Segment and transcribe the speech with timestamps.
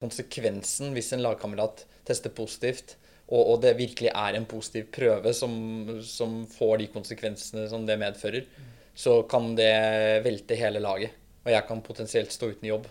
[0.00, 2.96] konsekvensen hvis en lagkamerat tester positivt,
[3.30, 5.52] og, og, det virkelig er en positiv prøve som,
[6.02, 8.48] som får de konsekvensene som det medfører,
[8.96, 11.14] så kan det velte hele laget.
[11.44, 12.88] Og jeg kan potensielt stå uten jobb.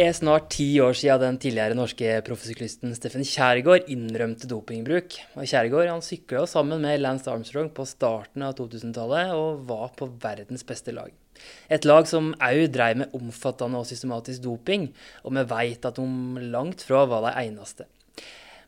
[0.00, 5.16] Er snart ti år siden den tidligere norske proffsyklisten Steffen Kjærgaard innrømte dopingbruk.
[5.36, 10.08] Og Kjærgaard han sykla sammen med Lance Armstrong på starten av 2000-tallet og var på
[10.22, 11.10] verdens beste lag.
[11.72, 14.88] Et lag som òg dreiv med omfattende og systematisk doping,
[15.24, 17.88] og vi veit at de langt fra var de eneste.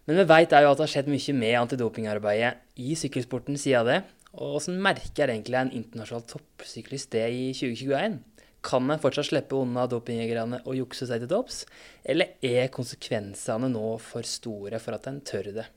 [0.09, 4.03] Men vi veit òg at det har skjedd mye med antidopingarbeidet i sykkelsporten siden det.
[4.33, 8.21] Og hvordan merker egentlig en internasjonal toppsyklist det i 2021?
[8.63, 11.65] Kan en fortsatt slippe unna dopingjegerne og jukse seg til topps,
[12.07, 15.69] eller er konsekvensene nå for store for at en tør det?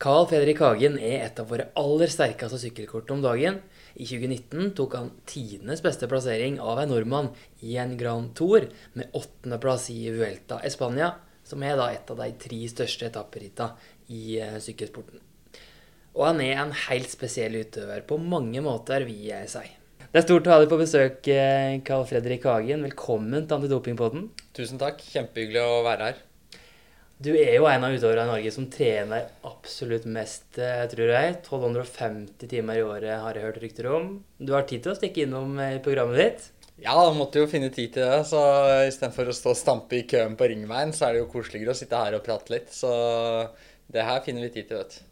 [0.00, 3.58] Carl Fredrik Hagen er et av våre aller sterkeste sykkelkort om dagen.
[4.00, 7.28] I 2019 tok han tidenes beste plassering av en nordmann
[7.60, 8.64] i en Grand Tour,
[8.96, 11.10] med åttendeplass i Vuelta Spania,
[11.44, 13.76] som er da et av de tre største etapperittene
[14.08, 15.20] i uh, sykkelsporten.
[16.16, 19.66] Og han er en helt spesiell utøver på mange måter, vil jeg si.
[20.10, 21.28] Det er stort å ha deg på besøk,
[21.86, 22.80] Carl Fredrik Hagen.
[22.82, 24.24] Velkommen til Antidopingpodden.
[24.58, 24.98] Tusen takk.
[25.06, 26.16] Kjempehyggelig å være her.
[27.22, 31.36] Du er jo en av utøverne i Norge som trener absolutt mest, eh, tror jeg.
[31.44, 34.08] 1250 timer i året har jeg hørt rykter om.
[34.42, 36.50] Du har tid til å stikke innom i programmet ditt?
[36.82, 38.26] Ja, da måtte jo finne tid til det.
[38.26, 38.42] Så
[38.88, 41.78] istedenfor å stå og stampe i køen på Ringveien, så er det jo koseligere å
[41.78, 42.74] sitte her og prate litt.
[42.74, 42.90] Så
[43.86, 45.06] det her finner vi tid til, vet du.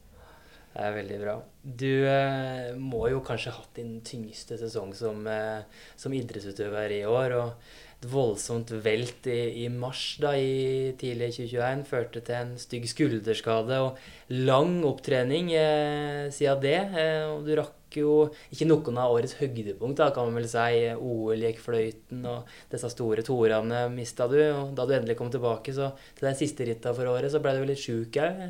[0.75, 1.39] Det er veldig bra.
[1.69, 5.67] Du eh, må jo kanskje ha hatt din tyngste sesong som, eh,
[6.01, 7.35] som, idrettsutøver i år.
[7.37, 12.87] og Et voldsomt velt i, i, mars da, i tidlig 2021 førte til en stygg
[12.89, 13.99] skulderskade og
[14.33, 16.79] lang opptrening eh, siden det.
[17.03, 18.17] Eh, og du rakk jo
[18.55, 20.89] ikke noen av årets høydepunkt, da, kan man vel si.
[20.97, 24.41] OL gikk fløyten, og disse store torene mista du.
[24.55, 27.59] Og da du endelig kom tilbake så, til de siste ritta for året, så ble
[27.59, 28.47] du litt sjuk òg.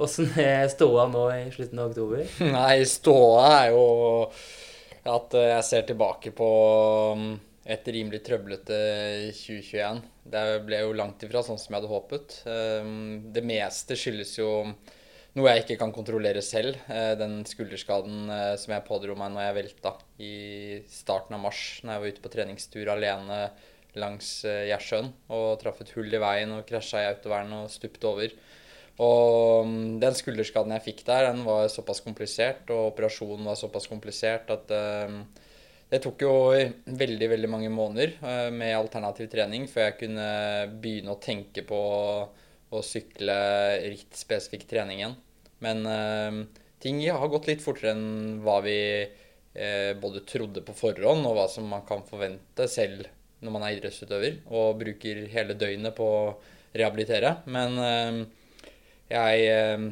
[0.00, 2.24] Åssen er ståa nå i slutten av oktober?
[2.54, 3.84] Nei, ståa er jo
[5.10, 6.48] at jeg ser tilbake på
[7.16, 7.26] um,
[7.68, 8.78] et rimelig trøblete
[9.36, 10.00] 2021.
[10.32, 12.38] Det ble jo langt ifra sånn som jeg hadde håpet.
[12.48, 14.50] Um, det meste skyldes jo
[15.38, 16.78] noe jeg ikke kan kontrollere selv.
[16.90, 20.32] Eh, den skulderskaden eh, som jeg pådro meg når jeg velta i
[20.90, 23.42] starten av mars, når jeg var ute på treningstur alene
[24.00, 28.10] langs eh, Gjersjøen og traff et hull i veien og krasja i autovernet og stupte
[28.10, 28.34] over.
[29.00, 33.88] Og mm, den skulderskaden jeg fikk der, den var såpass komplisert, og operasjonen var såpass
[33.88, 35.20] komplisert at uh,
[35.90, 36.34] det tok jo
[37.00, 40.26] veldig, veldig mange måneder uh, med alternativ trening før jeg kunne
[40.82, 41.80] begynne å tenke på
[42.70, 43.38] å sykle
[43.86, 45.16] rittspesifikk trening igjen.
[45.64, 48.78] Men uh, ting ja, har gått litt fortere enn hva vi
[49.50, 53.08] både trodde på forhånd, og hva som man kan forvente selv
[53.42, 56.20] når man er idrettsutøver og bruker hele døgnet på å
[56.70, 57.32] rehabilitere.
[57.50, 57.74] Men
[59.10, 59.84] jeg eh,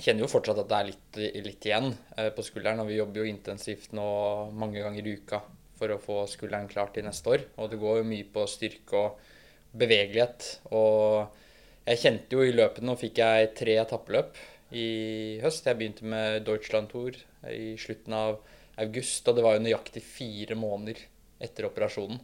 [0.00, 2.82] kjenner jo fortsatt at det er litt, litt igjen eh, på skulderen.
[2.84, 4.06] Og vi jobber jo intensivt nå
[4.52, 5.42] mange ganger i uka
[5.80, 7.46] for å få skulderen klar til neste år.
[7.60, 9.20] Og det går jo mye på styrke og
[9.80, 10.48] bevegelighet.
[10.76, 14.36] Og jeg kjente jo i løpet Nå fikk jeg tre etappeløp
[14.76, 14.88] i
[15.42, 15.66] høst.
[15.66, 17.16] Jeg begynte med Deutschland Tour
[17.50, 18.42] i slutten av
[18.80, 21.00] august, og det var jo nøyaktig fire måneder
[21.42, 22.20] etter operasjonen.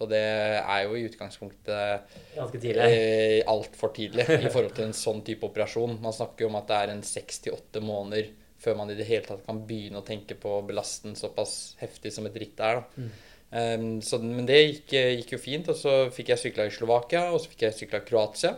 [0.00, 2.84] Så det er jo i utgangspunktet Ganske tidlig.
[2.88, 5.98] Eh, altfor tidlig i forhold til en sånn type operasjon.
[6.00, 8.30] Man snakker jo om at det er en seks til åtte måneder
[8.60, 11.76] før man i det hele tatt kan begynne å tenke på å belaste den såpass
[11.80, 12.80] heftig som et ritt er.
[12.80, 13.04] da.
[13.04, 13.12] Mm.
[13.50, 15.68] Um, så, men det gikk, gikk, jo fint.
[15.72, 18.56] Og så fikk jeg sykla i Slovakia, og så fikk jeg sykla i Kroatia.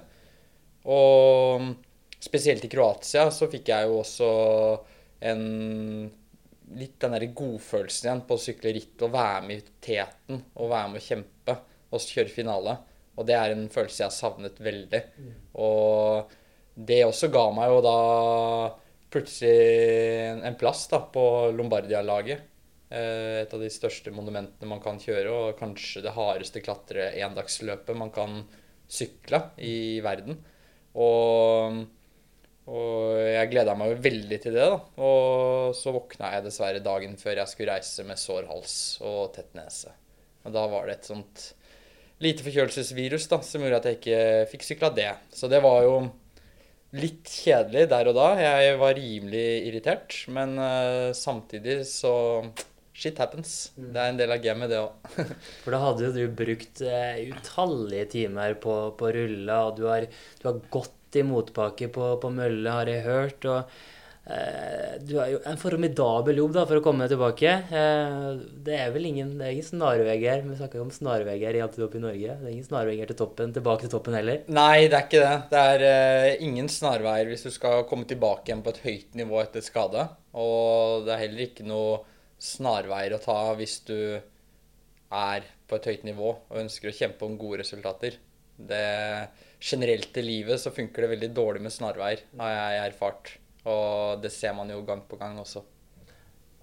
[0.94, 1.68] Og
[2.22, 4.32] spesielt i Kroatia så fikk jeg jo også
[5.26, 5.44] en
[6.78, 10.70] litt den der godfølelsen igjen på å sykle ritt og være med i teten og
[10.72, 11.56] være med å kjempe
[11.92, 12.76] og kjøre finale.
[13.18, 15.02] Og det er en følelse jeg har savnet veldig.
[15.60, 16.32] Og
[16.74, 17.98] det også ga meg jo da
[19.12, 22.48] plutselig en plass da på Lombardia-laget.
[22.92, 28.12] Eh, et av de største monumentene man kan kjøre, og kanskje det hardeste klatre-endagsløpet man
[28.14, 28.40] kan
[28.92, 30.40] sykle i verden.
[30.96, 31.84] Og
[32.70, 33.01] og
[33.42, 34.78] jeg gleda meg jo veldig til det, da.
[35.04, 39.52] Og så våkna jeg dessverre dagen før jeg skulle reise med sår hals og tett
[39.58, 39.92] nese.
[40.46, 41.44] Og da var det et sånt
[42.22, 45.10] lite forkjølelsesvirus da, som gjorde at jeg ikke fikk sykla det.
[45.34, 45.96] Så det var jo
[46.98, 48.28] litt kjedelig der og da.
[48.40, 52.12] Jeg var rimelig irritert, men uh, samtidig så
[52.92, 53.72] Shit happens.
[53.72, 53.86] Mm.
[53.94, 55.14] Det er en del av gamet, det òg.
[55.64, 60.04] For da hadde jo du brukt uh, utallige timer på, på rulla, og du har,
[60.42, 63.44] du har gått kraftig motbakke på, på mølle, har jeg hørt.
[63.44, 63.64] og
[64.26, 67.48] eh, Du har jo en formidabel jobb da, for å komme tilbake.
[67.70, 71.62] Eh, det er vel ingen, det er ingen snarveier Vi snakker jo om snarveier i
[71.62, 72.38] Antidop i Norge.
[72.40, 74.42] Det er ingen snarveier til toppen, tilbake til toppen heller.
[74.48, 75.36] Nei, det er ikke det.
[75.52, 79.42] Det er eh, ingen snarveier hvis du skal komme tilbake igjen på et høyt nivå
[79.42, 80.08] etter skade.
[80.32, 82.02] Og det er heller ikke noe
[82.42, 83.98] snarveier å ta hvis du
[85.12, 88.16] er på et høyt nivå og ønsker å kjempe om gode resultater.
[88.56, 88.80] Det,
[89.62, 93.36] generelt i livet så funker det veldig dårlig med snarveier, har jeg erfart.
[93.70, 95.62] Og det ser man jo gang på gang også.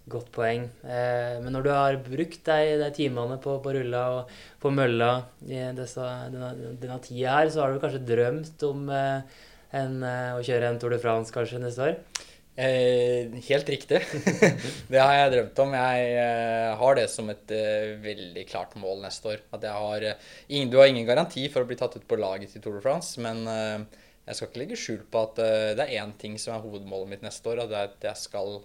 [0.10, 0.66] Godt poeng.
[0.84, 5.12] Eh, men når du har brukt de, de timene på, på, rulla og på mølla
[5.46, 6.50] i disse, denne,
[6.82, 9.38] denne tida her, så har du kanskje drømt om eh,
[9.78, 12.26] en, eh, å kjøre en Tour de France kanskje neste år?
[12.60, 14.02] Eh, helt riktig.
[14.92, 15.76] det har jeg drømt om.
[15.80, 19.46] Jeg eh, har det som et eh, veldig klart mål neste år.
[19.56, 20.08] At jeg har,
[20.50, 22.84] ingen, du har ingen garanti for å bli tatt ut på laget til Tour de
[22.84, 25.40] France, men jeg skal ikke legge skjul på at
[25.80, 28.24] det er én ting som er hovedmålet mitt neste år, og det er at jeg
[28.26, 28.60] skal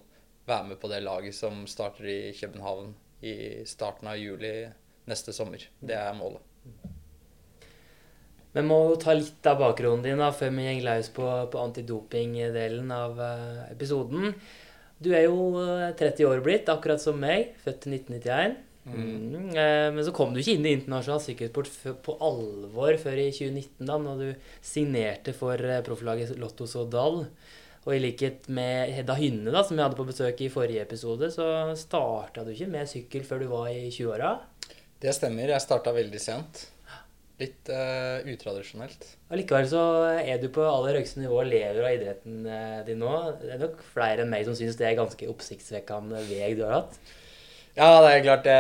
[0.49, 2.91] være med på det laget som starter i København
[3.25, 3.37] i
[3.69, 4.57] starten av juli
[5.09, 5.63] neste sommer.
[5.81, 6.43] Det er målet.
[8.55, 11.63] Vi må jo ta litt av bakgrunnen din da, før vi går løs på, på
[11.65, 14.31] antidoping-delen av uh, episoden.
[15.03, 15.59] Du er jo
[15.99, 18.55] 30 eh, år blitt, akkurat som meg, født i 1991.
[18.85, 18.95] Mm.
[18.95, 19.49] Mm.
[19.57, 23.89] Uh, men så kom du ikke inn i internasjonal sykkelsport på alvor før i 2019,
[23.91, 27.25] da når du signerte for uh, profflaget Lotto Sodal.
[27.85, 31.29] Og i likhet med Hedda Hynne, da, som vi hadde på besøk i forrige episode,
[31.35, 34.31] så starta du ikke med sykkel før du var i 20-åra?
[35.03, 35.51] Det stemmer.
[35.53, 36.63] Jeg starta veldig sent.
[37.41, 39.09] Litt uh, utradisjonelt.
[39.35, 39.83] Allikevel så
[40.23, 43.11] er du på aller høyeste nivå og lever av idretten uh, din nå.
[43.41, 46.77] Det er nok flere enn meg som syns det er ganske oppsiktsvekkende vei du har
[46.79, 46.99] hatt.
[47.75, 48.59] Ja, det er klart det,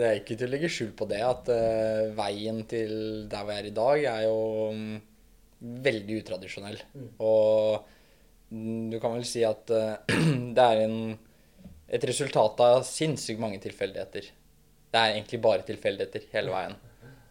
[0.00, 1.20] det er ikke til å legge skjul på det.
[1.22, 2.94] At uh, veien til
[3.30, 4.40] der vi er i dag, er jo
[4.74, 4.96] um,
[5.86, 6.80] veldig utradisjonell.
[6.98, 7.12] Mm.
[7.22, 7.92] Og
[8.90, 9.70] du kan vel si at
[10.56, 11.14] det er en,
[11.86, 14.26] et resultat av sinnssykt mange tilfeldigheter.
[14.90, 16.74] Det er egentlig bare tilfeldigheter hele veien.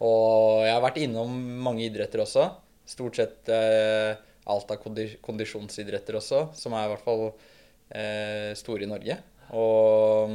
[0.02, 2.48] Og jeg har vært innom mange idretter også.
[2.88, 4.16] Stort sett eh,
[4.50, 4.82] alt av
[5.24, 9.16] kondisjonsidretter også, som er i hvert fall eh, store i Norge.
[9.54, 10.34] Og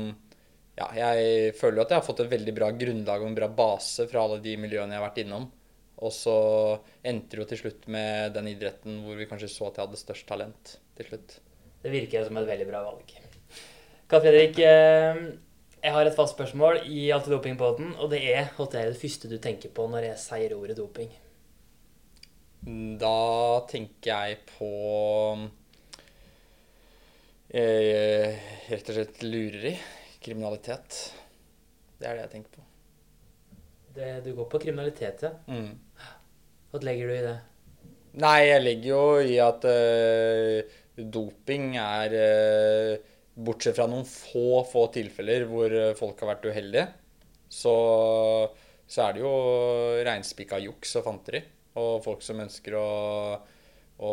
[0.80, 4.08] ja, jeg føler at jeg har fått et veldig bra grunnlag og en bra base
[4.10, 5.50] fra alle de miljøene jeg har vært innom.
[6.00, 6.38] Og så
[7.04, 10.00] endte det jo til slutt med den idretten hvor vi kanskje så at jeg hadde
[10.00, 11.36] størst talent til slutt.
[11.84, 13.12] Det virker som et veldig bra valg.
[14.10, 15.20] Karl Fredrik, eh,
[15.84, 19.38] jeg har et fast spørsmål i antidopingpoden, og det er hva er det første du
[19.42, 21.12] tenker på når jeg sier ordet doping?
[23.00, 24.72] Da tenker jeg på
[27.56, 29.78] eh, rett og slett lureri.
[30.20, 30.98] Kriminalitet.
[32.00, 32.66] Det er det jeg tenker på.
[33.96, 35.32] Det, du går på kriminalitet, ja.
[35.48, 35.72] Mm.
[36.70, 37.38] Hva legger du i det?
[38.20, 43.09] Nei, jeg legger jo i at eh, doping er uh,
[43.40, 46.88] Bortsett fra noen få, få tilfeller hvor eh, folk har vært uheldige,
[47.50, 47.76] så,
[48.86, 49.32] så er det jo
[50.06, 51.42] reinspikka juks og fanteri.
[51.80, 52.90] Og folk som ønsker å,
[54.04, 54.12] å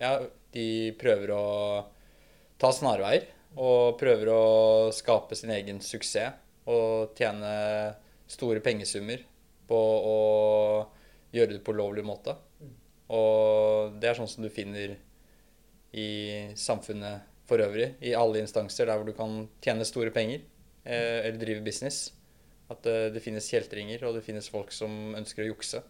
[0.00, 0.16] Ja,
[0.54, 1.44] de prøver å
[2.60, 3.28] ta snarveier.
[3.54, 4.44] Og prøver å
[4.94, 7.52] skape sin egen suksess og tjene
[8.30, 9.20] store pengesummer
[9.68, 10.16] på å
[11.34, 12.34] gjøre det på lovlig måte.
[13.12, 14.96] Og det er sånn som du finner
[15.94, 16.08] i
[16.58, 20.40] samfunnet for øvrig, i alle instanser der hvor du kan tjene store penger
[20.84, 22.08] eh, eller drive business.
[22.72, 25.82] At eh, det finnes kjeltringer, og det finnes folk som ønsker å jukse.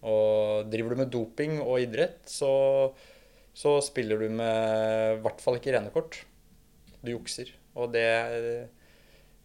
[0.00, 2.50] Og driver du med doping og idrett, så,
[3.54, 6.22] så spiller du med i hvert fall ikke rene kort.
[7.00, 7.52] Du jukser.
[7.78, 8.08] Og det,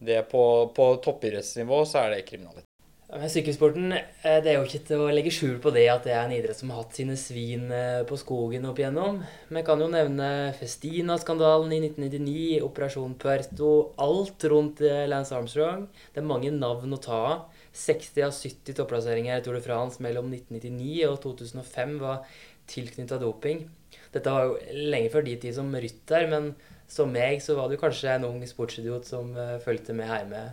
[0.01, 2.64] det på, på toppidrettsnivå så er det kriminalitet.
[3.05, 6.15] Men sykkelsporten eh, det er jo ikke til å legge skjul på det at det
[6.15, 9.19] er en idrett som har hatt sine svin eh, på skogen opp igjennom.
[9.53, 13.69] Vi kan jo nevne Festina-skandalen i 1999, Operasjon Puerto,
[14.01, 15.85] alt rundt eh, Lance Armstrong.
[16.15, 17.61] Det er mange navn å ta av.
[17.77, 22.25] 60 av 70 topplasseringer i Tour de France mellom 1999 og 2005 var
[22.71, 23.67] tilknytta doping.
[24.15, 26.55] Dette var jo lenge før de tid som rytter, men
[26.89, 30.45] som meg så var du kanskje en ung sportsidiot som fulgte med hjemme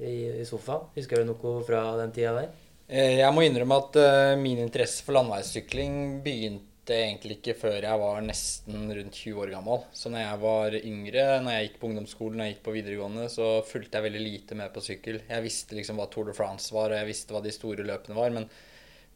[0.00, 0.88] i, i sofaen.
[0.96, 2.50] Husker du noe fra den tida der?
[2.90, 8.00] Eh, jeg må innrømme at uh, min interesse for landeveissykling begynte egentlig ikke før jeg
[8.00, 9.84] var nesten rundt 20 år gammel.
[9.94, 13.28] Så når jeg var yngre, når jeg gikk på ungdomsskolen og jeg gikk på videregående,
[13.30, 15.20] så fulgte jeg veldig lite med på sykkel.
[15.28, 18.18] Jeg visste liksom hva Tour de France var, og jeg visste hva de store løpene
[18.18, 18.34] var.
[18.34, 18.50] men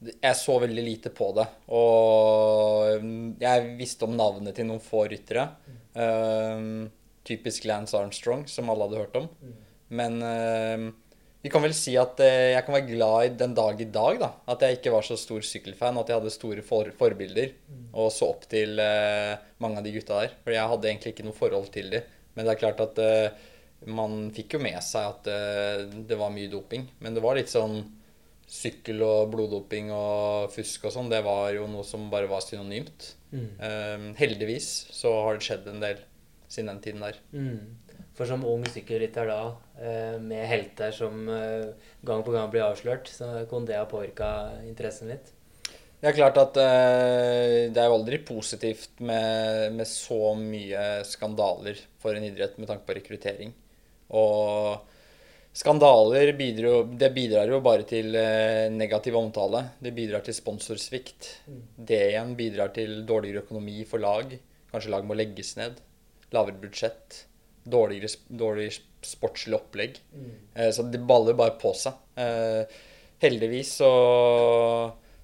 [0.05, 1.47] jeg så veldig lite på det.
[1.75, 5.49] Og mm, jeg visste om navnet til noen få ryttere.
[5.95, 6.91] Um,
[7.25, 9.29] typisk Lance Armstrong, som alle hadde hørt om.
[9.95, 10.01] Mm.
[10.01, 10.85] Men eh,
[11.45, 14.21] vi kan vel si at eh, jeg kan være glad i den dag i dag,
[14.21, 14.31] da.
[14.51, 17.55] At jeg ikke var så stor sykkelfan, at jeg hadde store for forbilder.
[17.95, 20.39] Og så opp til eh, mange av de gutta der.
[20.45, 22.15] For jeg hadde egentlig ikke noe forhold til dem.
[22.35, 22.97] Men det er klart at
[23.87, 25.29] man fikk jo med seg at
[26.09, 26.89] det var mye doping.
[26.99, 27.77] Men det var litt sånn
[28.51, 31.13] sykkel og bloddoping og fusk og sånn.
[31.13, 33.13] Det var jo noe som bare var synonymt.
[33.35, 36.03] Eh, heldigvis så har det skjedd en del
[36.49, 37.19] siden den tiden der.
[37.33, 37.59] Mm.
[38.15, 39.41] For som ung sykkelrytter da,
[39.83, 41.73] eh, med helter som eh,
[42.07, 44.29] gang på gang blir avslørt, så kunne det ha påvirka
[44.69, 45.33] interessen litt?
[45.99, 51.81] Det er klart at eh, det er jo aldri positivt med, med, så mye skandaler
[51.99, 53.51] for en idrett med tanke på rekruttering.
[54.15, 54.79] Og
[55.57, 58.15] skandaler bidrar jo, det bidrar jo bare til
[58.77, 59.65] negativ omtale.
[59.83, 61.33] Det bidrar til sponsorsvikt.
[61.51, 61.61] Mm.
[61.91, 64.39] Det igjen bidrar til dårligere økonomi for lag.
[64.71, 65.81] Kanskje lag må legges ned.
[66.35, 67.25] Lavere budsjett
[67.65, 68.71] dårligere, dårlig
[69.05, 69.99] sportslig opplegg.
[70.15, 70.33] Mm.
[70.55, 71.97] Eh, så det baller bare på seg.
[72.21, 72.81] Eh,
[73.25, 73.93] heldigvis så,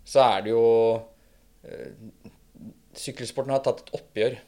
[0.05, 0.69] så, er det jo
[1.65, 1.91] eh,
[3.01, 4.39] Sykkelsporten har tatt et oppgjør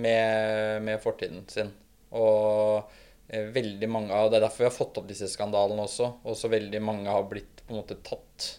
[0.00, 1.72] med, med fortiden sin.
[2.16, 2.90] Og
[3.28, 6.12] eh, veldig mange av Det er derfor vi har fått opp disse skandalene også.
[6.24, 8.54] Og så veldig mange har blitt på en måte tatt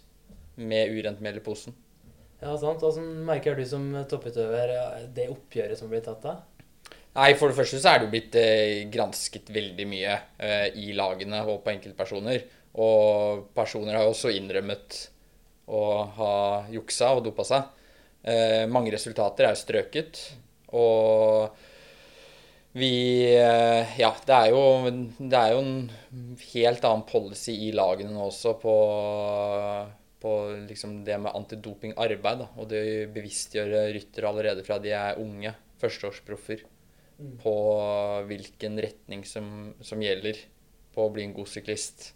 [0.61, 1.75] med urent mel i posen.
[2.41, 2.81] Ja, sant.
[2.81, 4.73] Hvordan merker du som topputøver
[5.13, 6.39] det oppgjøret som blir tatt da?
[7.11, 10.93] Nei, For det første så er det jo blitt eh, gransket veldig mye eh, i
[10.95, 12.45] lagene og på enkeltpersoner.
[12.79, 14.99] Og personer har jo også innrømmet
[15.75, 15.83] å
[16.15, 16.35] ha
[16.71, 17.67] juksa og dopa seg.
[18.23, 20.23] Eh, mange resultater er strøket.
[20.71, 21.51] Og
[22.79, 22.93] vi
[23.35, 24.63] eh, Ja, det er, jo,
[25.19, 28.75] det er jo en helt annen policy i lagene nå også på,
[30.23, 32.47] på liksom det med antidopingarbeid.
[32.55, 35.59] Og det å bevisstgjøre ryttere allerede fra de er unge.
[35.83, 36.70] Førsteårsproffer
[37.41, 37.53] på
[38.29, 40.39] hvilken retning som, som, gjelder
[40.95, 42.11] på å bli en god syklist.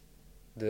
[0.56, 0.70] Du,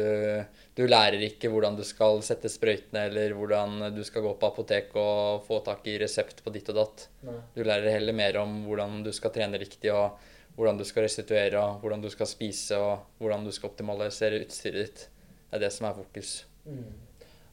[0.74, 4.96] du, lærer ikke hvordan du skal sette sprøytene, eller hvordan du skal gå på apotek
[4.98, 7.08] og få tak i resept på ditt og datt.
[7.28, 7.38] Nei.
[7.54, 10.18] Du lærer heller mer om hvordan du skal trene riktig, og
[10.58, 14.82] hvordan du skal restituere, og hvordan du skal spise, og hvordan du skal optimalisere utstyret
[14.82, 15.08] ditt.
[15.46, 16.38] Det er det som er fokus.
[16.66, 17.05] Mm.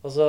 [0.03, 0.29] Og så,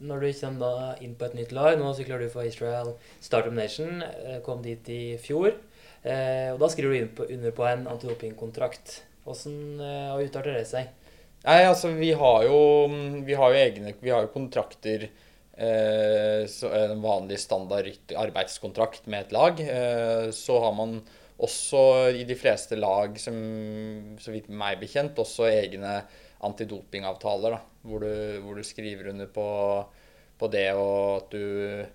[0.00, 3.52] når du kommer da inn på et nytt lag Nå sykler du for Israel Startup
[3.52, 4.00] Nation.
[4.02, 5.52] Eh, kom dit i fjor.
[6.02, 9.02] Eh, og da skriver du under på en antidopingkontrakt.
[9.26, 10.88] Hvordan eh, har utarter det seg?
[11.44, 12.58] Nei, altså vi har jo,
[13.24, 16.42] vi har jo egne Vi har jo kontrakter eh,
[16.80, 19.60] En vanlig standard arbeidskontrakt med et lag.
[19.60, 21.02] Eh, så har man
[21.38, 23.36] også i de fleste lag, som
[24.18, 26.00] så vidt meg bekjent, også egne
[26.46, 27.56] antidopingavtaler.
[27.56, 29.46] da, hvor du, hvor du skriver under på,
[30.38, 31.86] på det, og at du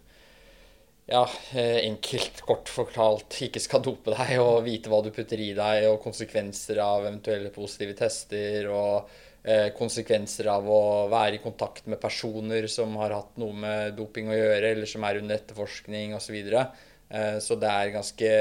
[1.06, 5.52] ja, eh, enkelt, kort fortalt, ikke skal dope deg og vite hva du putter i
[5.58, 9.10] deg, og konsekvenser av eventuelle positive tester, og
[9.44, 14.32] eh, konsekvenser av å være i kontakt med personer som har hatt noe med doping
[14.32, 16.30] å gjøre, eller som er under etterforskning osv.
[16.30, 16.66] Så, videre.
[17.10, 18.32] eh, så det er, ganske,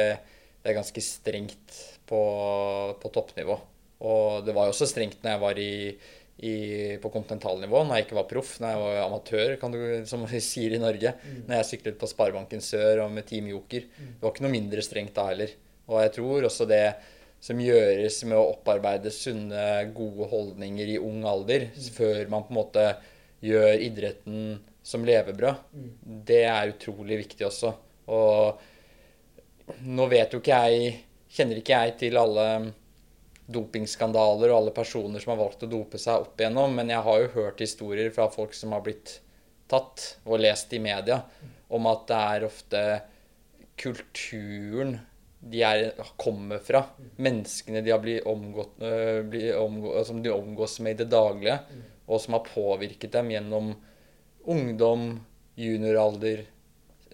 [0.63, 2.23] det er ganske strengt på,
[3.03, 3.59] på toppnivå.
[4.03, 5.73] Og det var jo også strengt når jeg var i
[6.43, 10.25] i, på kontinentalnivå når jeg ikke var proff, når jeg var amatør, kan du, som
[10.27, 11.15] vi sier i Norge.
[11.23, 11.43] Mm.
[11.47, 13.87] Når jeg syklet på Sparebanken Sør og med Team Joker.
[13.87, 14.13] Mm.
[14.17, 15.55] Det var ikke noe mindre strengt da heller.
[15.91, 16.85] Og jeg tror også det
[17.43, 19.63] som gjøres med å opparbeide sunne,
[19.95, 21.89] gode holdninger i ung alder, mm.
[21.95, 22.87] før man på en måte
[23.43, 24.45] gjør idretten
[24.87, 25.89] som levebrød, mm.
[26.27, 27.75] det er utrolig viktig også.
[28.11, 30.93] Og nå vet jo ikke jeg
[31.33, 32.43] Kjenner ikke jeg til alle
[33.55, 37.23] dopingskandaler og alle personer som har valgt å dope seg opp igjennom, men jeg har
[37.23, 39.19] jo hørt historier fra folk som har blitt
[39.73, 41.23] tatt, og lest i media,
[41.73, 42.83] om at det er ofte
[43.81, 44.99] kulturen
[45.43, 45.89] de er,
[46.21, 46.85] kommer fra.
[47.23, 51.59] Menneskene de har blitt omgått, øh, blitt omgå, som de omgås med i det daglige,
[52.07, 53.73] og som har påvirket dem gjennom
[54.53, 55.17] ungdom,
[55.59, 56.45] junioralder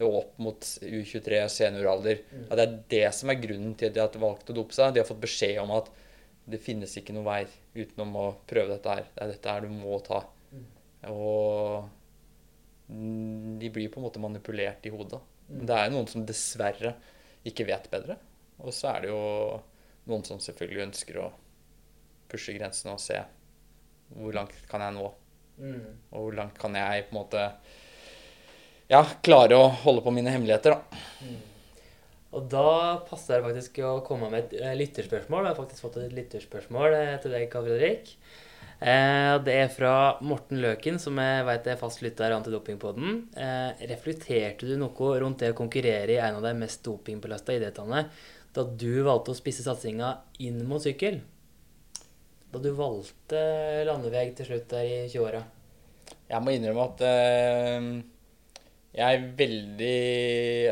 [0.04, 2.20] og opp mot U23, senioralder.
[2.48, 4.92] At det er det som er grunnen til at de har valgt å dope seg.
[4.94, 5.90] De har fått beskjed om at
[6.48, 7.42] det finnes ikke noen vei
[7.76, 9.08] utenom å prøve dette her.
[9.14, 10.22] Det er dette her du må ta.
[10.52, 10.66] Mm.
[11.12, 11.88] Og
[13.60, 15.20] de blir på en måte manipulert i hodet.
[15.48, 15.64] Mm.
[15.68, 16.94] Det er noen som dessverre
[17.48, 18.16] ikke vet bedre.
[18.64, 19.20] Og så er det jo
[20.08, 21.28] noen som selvfølgelig ønsker å
[22.28, 23.20] pushe grensene og se
[24.16, 25.10] hvor langt kan jeg nå.
[25.58, 25.84] Mm.
[26.14, 27.44] Og hvor langt kan jeg på en måte
[28.88, 31.02] ja, klare å holde på mine hemmeligheter, da.
[32.38, 35.44] Og da passer det faktisk å komme med et eh, lytterspørsmål.
[35.44, 38.12] Jeg har faktisk fått et lytterspørsmål eh, til deg, Karl Fredrik.
[38.78, 43.24] Eh, det er fra Morten Løken, som jeg vet er fast lytter av Antidopingpodden.
[43.90, 48.06] Reflekterte du noe rundt det å konkurrere i en av de mest dopingbelasta idrettene
[48.54, 50.14] da du valgte å spisse satsinga
[50.46, 51.20] inn mot sykkel?
[52.52, 53.40] da du valgte
[53.88, 55.42] landeveg til slutt der i 20-åra?
[56.28, 57.88] Jeg må innrømme at eh,
[58.98, 59.98] jeg veldig,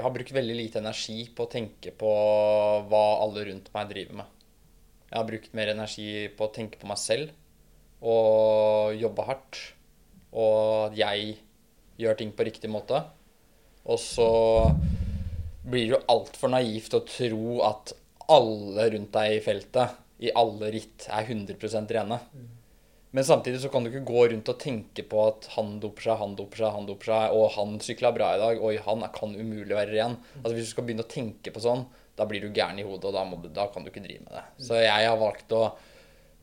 [0.02, 2.12] har brukt veldig lite energi på å tenke på
[2.90, 4.32] hva alle rundt meg driver med.
[5.06, 7.30] Jeg har brukt mer energi på å tenke på meg selv
[8.02, 9.60] og jobbe hardt.
[10.36, 11.36] Og at jeg
[12.02, 12.98] gjør ting på riktig måte.
[13.86, 14.28] Og så
[15.66, 17.94] blir det jo altfor naivt å tro at
[18.32, 22.18] alle rundt deg i feltet, i alle ritt, er 100% rene.
[23.16, 26.18] Men samtidig så kan du ikke gå rundt og tenke på at han doper seg,
[26.20, 29.32] han doper seg, han doper seg, og han sykla bra i dag, oi, han kan
[29.32, 30.18] umulig være ren.
[30.42, 33.08] Altså Hvis du skal begynne å tenke på sånn, da blir du gæren i hodet,
[33.08, 34.44] og da, du, da kan du ikke drive med det.
[34.68, 35.64] Så jeg har valgt å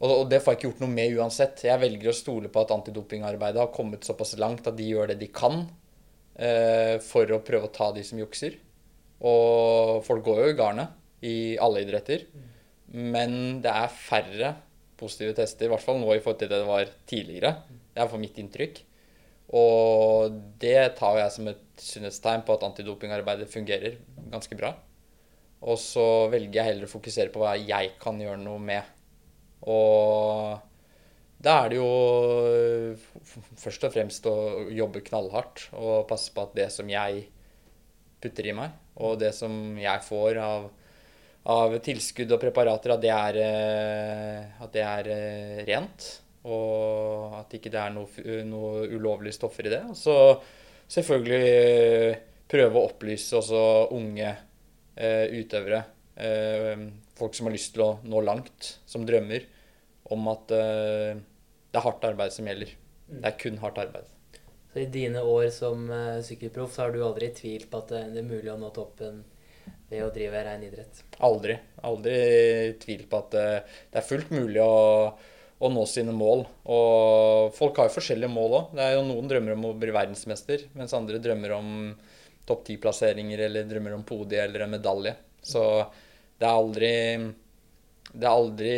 [0.03, 1.61] og det får jeg ikke gjort noe med uansett.
[1.63, 5.15] Jeg velger å stole på at antidopingarbeidet har kommet såpass langt at de gjør det
[5.21, 5.61] de kan
[6.35, 8.57] eh, for å prøve å ta de som jukser.
[9.23, 12.25] Og folk går jo i garnet i alle idretter.
[12.91, 14.51] Men det er færre
[15.03, 17.53] positive tester, i hvert fall nå i forhold til det det var tidligere.
[17.93, 18.81] Det er for mitt inntrykk.
[19.53, 23.99] Og det tar jeg som et sunnhetstegn på at antidopingarbeidet fungerer
[24.31, 24.73] ganske bra.
[25.63, 28.87] Og så velger jeg heller å fokusere på hva jeg kan gjøre noe med.
[29.69, 30.57] Og
[31.43, 32.95] da er det jo
[33.59, 34.35] først og fremst å
[34.71, 37.25] jobbe knallhardt og passe på at det som jeg
[38.23, 38.71] putter i meg,
[39.03, 40.69] og det som jeg får av
[41.51, 46.05] av tilskudd og preparater, at det er, eh, at det er eh, rent.
[46.43, 49.81] Og at ikke det er noe, noe ulovlige stoffer i det.
[49.91, 50.15] Og så
[50.91, 52.21] selvfølgelig eh,
[52.51, 53.63] prøve å opplyse også
[53.95, 55.89] unge eh, utøvere,
[57.17, 59.47] folk som har lyst til å nå langt, som drømmer,
[60.13, 62.75] om at det er hardt arbeid som gjelder.
[63.07, 63.15] Mm.
[63.15, 64.11] Det er kun hardt arbeid.
[64.69, 65.87] Så i dine år som
[66.21, 69.23] sykkelproff så har du aldri tvilt på at det er mulig å nå toppen
[69.93, 71.03] ved å drive rein idrett?
[71.23, 71.57] Aldri.
[71.85, 72.17] Aldri
[72.81, 74.73] tvil på at eh, det er fullt mulig å,
[75.63, 76.43] å nå sine mål.
[76.73, 78.81] Og folk har jo forskjellige mål òg.
[79.05, 81.69] Noen drømmer om å bli verdensmester, mens andre drømmer om
[82.47, 85.15] topp ti-plasseringer eller drømmer om podie eller en medalje.
[85.43, 85.63] Så
[86.39, 86.91] det er aldri
[88.13, 88.75] Det er aldri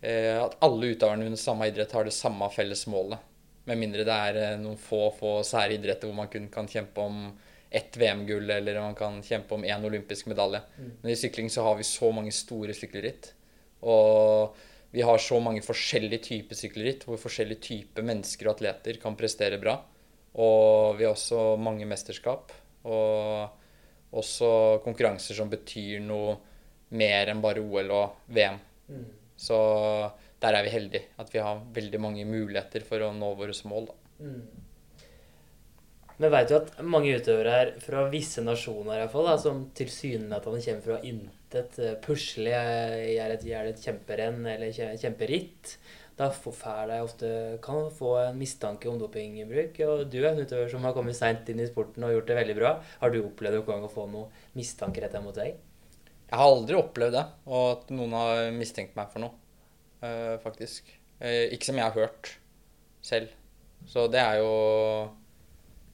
[0.00, 3.20] eh, at alle utøverne under samme idrett har det samme felles målet.
[3.68, 7.04] Med mindre det er eh, noen få, få sære idretter hvor man kun kan kjempe
[7.04, 7.28] om
[7.74, 10.60] ett VM-gull, eller man kan kjempe om én olympisk medalje.
[10.78, 10.92] Mm.
[11.02, 13.32] Men i sykling så har vi så mange store sykkelritt.
[13.82, 14.54] Og
[14.94, 19.58] vi har så mange forskjellige typer sykkelritt, hvor forskjellige typer mennesker og atleter kan prestere
[19.58, 19.74] bra.
[20.38, 22.54] Og vi har også mange mesterskap.
[22.86, 24.50] Og også
[24.84, 26.36] konkurranser som betyr noe
[26.94, 28.60] mer enn bare OL og VM.
[28.86, 29.06] Mm.
[29.34, 29.58] Så
[30.42, 31.08] der er vi heldige.
[31.18, 33.90] At vi har veldig mange muligheter for å nå våre mål.
[33.90, 33.98] Da.
[34.22, 34.63] Mm.
[36.22, 39.64] Men veit du at mange utøvere her, fra visse nasjoner i hvert fall, da, som
[39.74, 45.74] tilsynelatende kommer fra intet eh, Pusle gjør et, et kjemperenn eller kjemperitt.
[46.14, 47.28] Da får de ofte
[47.62, 49.80] kan få en mistanke om dopingbruk.
[49.88, 52.38] Og du er en utøver som har kommet seint inn i sporten og gjort det
[52.38, 52.70] veldig bra.
[53.00, 55.58] Har du opplevd noen gang å få noen mistanke retta mot deg?
[56.30, 59.34] Jeg har aldri opplevd det, og at noen har mistenkt meg for noe,
[60.06, 60.86] uh, faktisk.
[61.18, 62.30] Uh, ikke som jeg har hørt
[63.04, 63.34] selv.
[63.90, 64.54] Så det er jo
[65.02, 65.23] Eh,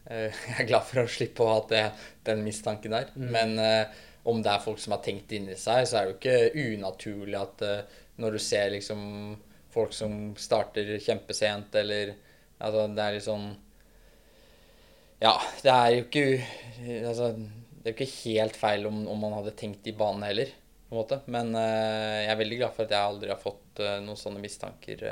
[0.11, 1.85] jeg er glad for å slippe å ha det,
[2.27, 3.11] den mistanken der.
[3.15, 3.29] Mm.
[3.35, 6.19] Men uh, om det er folk som har tenkt inni seg, så er det jo
[6.19, 9.03] ikke unaturlig at uh, når du ser liksom
[9.71, 12.17] folk som starter kjempesent, eller
[12.61, 13.45] Altså, det er litt sånn
[15.23, 15.31] Ja,
[15.65, 16.25] det er jo ikke
[17.09, 20.51] Altså, det er jo ikke helt feil om, om man hadde tenkt i banen heller,
[20.85, 21.17] på en måte.
[21.33, 25.07] Men uh, jeg er veldig glad for at jeg aldri har fått noen sånne mistanker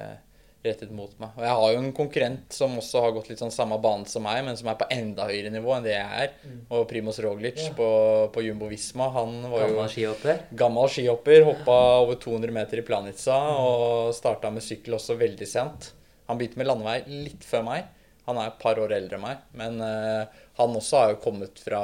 [0.64, 1.34] rettet mot meg.
[1.38, 4.24] Og jeg har jo en konkurrent som også har gått litt sånn samme bane som
[4.26, 6.32] meg, men som er på enda høyere nivå enn det jeg er.
[6.42, 6.56] Mm.
[6.74, 7.74] Og Primoz Roglic ja.
[7.78, 7.90] på,
[8.34, 9.10] på, Jumbo Visma.
[9.14, 10.42] Han var gammel jo skihopper.
[10.64, 11.46] gammel skihopper.
[11.46, 13.60] Hoppa over 200 meter i Planica mm.
[13.62, 15.92] og starta med sykkel også veldig sent.
[16.28, 17.94] Han begynte med landevei litt før meg.
[18.28, 21.60] Han er et par år eldre enn meg, men uh, han også har jo kommet
[21.64, 21.78] fra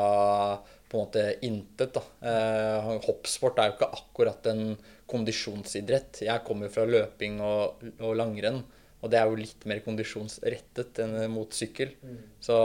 [0.90, 1.96] på en måte intet.
[1.96, 2.02] da.
[2.20, 4.74] Uh, hoppsport er jo ikke akkurat en
[5.10, 6.22] kondisjonsidrett.
[6.24, 8.62] Jeg kommer fra løping og, og, langrenn,
[9.02, 11.92] og det er jo litt mer kondisjonsrettet enn mot sykkel.
[12.00, 12.20] Mm.
[12.42, 12.58] Så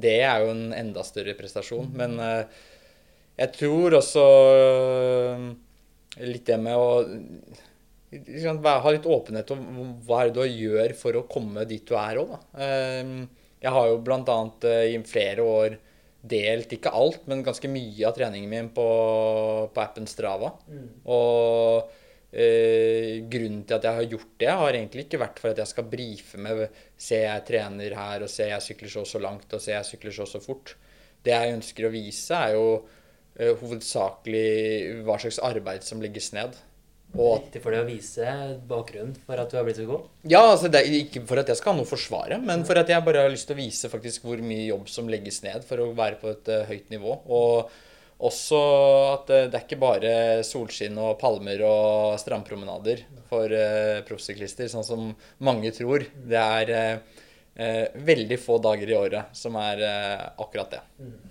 [0.00, 1.90] det er jo en enda større prestasjon.
[1.90, 1.98] Mm.
[2.00, 2.62] Men uh,
[3.40, 5.50] jeg tror også uh,
[6.24, 6.88] litt det med å
[8.14, 11.94] liksom, ha litt åpenhet om hva er det du gjør for å komme dit du
[12.00, 12.42] er òg, da.
[12.56, 15.74] Uh, jeg har jo annet i flere år
[16.20, 18.86] delt ikke alt, men ganske mye av treningen min på,
[19.72, 20.52] på appen Strava.
[20.68, 20.86] Mm.
[21.08, 21.90] Og
[22.32, 25.72] eh, grunnen til at jeg har gjort det, har egentlig ikke vært for at jeg
[25.72, 26.66] skal brife med
[27.00, 29.88] Se, jeg trener her, og se, jeg sykler så og så langt, og se, jeg
[29.88, 30.74] sykler så og så fort.
[31.24, 32.66] Det jeg ønsker å vise, er jo
[33.36, 36.58] eh, hovedsakelig hva slags arbeid som legges ned.
[37.18, 38.32] Og, Viktig for deg å vise
[38.70, 40.06] bakgrunnen for at du har blitt så god?
[40.30, 42.78] Ja, altså det er ikke for at jeg skal ha noe å forsvare, men for
[42.78, 45.66] at jeg bare har lyst til å vise faktisk hvor mye jobb som legges ned
[45.66, 47.16] for å være på et uh, høyt nivå.
[47.26, 47.72] Og
[48.30, 48.60] også
[49.08, 50.12] at uh, det er ikke bare
[50.46, 55.10] solskinn og palmer og strandpromenader for uh, proffsyklister, sånn som
[55.42, 56.06] mange tror.
[56.14, 57.02] Det er
[58.00, 59.82] veldig få dager i året som er
[60.40, 60.78] akkurat det.
[61.02, 61.29] Mm.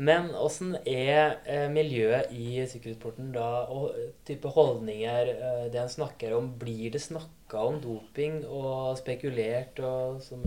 [0.00, 5.92] Men åssen er eh, miljøet i sykkelsporten da, og eh, type holdninger eh, det en
[5.92, 6.54] snakker om?
[6.56, 10.46] Blir det snakka om doping og spekulert og som,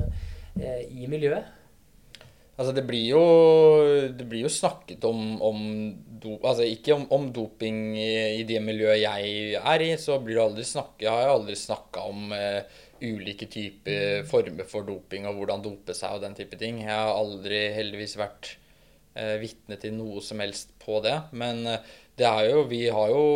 [0.58, 1.46] i miljøet?
[2.54, 3.22] Altså, det blir jo,
[4.14, 5.62] det blir jo snakket om, om
[6.22, 10.40] do, Altså ikke om, om doping i, i, det miljøet jeg er i, så blir
[10.40, 12.36] det aldri snakket, har jeg aldri snakka om
[13.04, 16.82] ulike typer former for doping og hvordan dope seg og den type ting.
[16.88, 18.56] Jeg har aldri heldigvis vært
[19.16, 21.16] eh, vitne til noe som helst på det.
[21.32, 23.28] Men eh, det er jo Vi har jo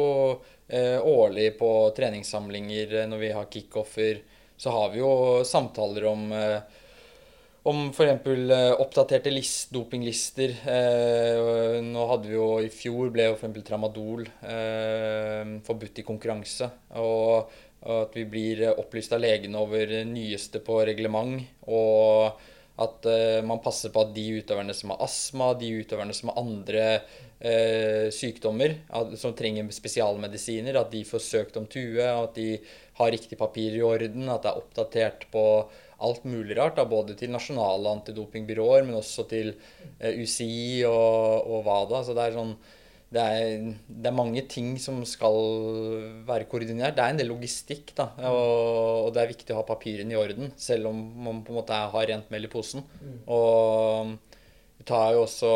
[0.68, 4.22] eh, årlig på treningssamlinger eh, når vi har kickoffer,
[4.58, 5.14] så har vi jo
[5.46, 6.84] samtaler om eh,
[7.68, 8.28] om f.eks.
[8.28, 10.54] Eh, oppdaterte list, dopinglister.
[10.72, 13.64] Eh, nå hadde vi jo I fjor ble jo f.eks.
[13.68, 16.70] tramadol eh, forbudt i konkurranse.
[17.02, 17.50] Og,
[17.84, 21.44] og, at vi blir opplyst av legene over nyeste på reglement.
[21.68, 22.40] Og
[22.78, 26.40] at uh, man passer på at de utøverne som har astma, de utøverne som har
[26.44, 32.52] andre uh, sykdommer, at, som trenger spesialmedisiner, at de får søkt om tue, at de
[33.00, 35.44] har riktig papir i orden, at det er oppdatert på
[36.06, 36.78] alt mulig rart.
[36.78, 42.04] Da, både til nasjonale antidopingbyråer, men også til uh, eh, UCI og, og WADA.
[42.06, 42.54] Så det er sånn
[43.08, 45.38] det er, det er, mange ting som skal
[46.28, 46.98] være koordinert.
[46.98, 48.10] Det er en del logistikk, da.
[48.28, 51.60] Og, og det er viktig å ha papirene i orden, selv om man på en
[51.62, 52.84] måte har rent mel i posen.
[53.00, 53.22] Mm.
[53.32, 54.42] Og
[54.78, 55.52] vi tar jo også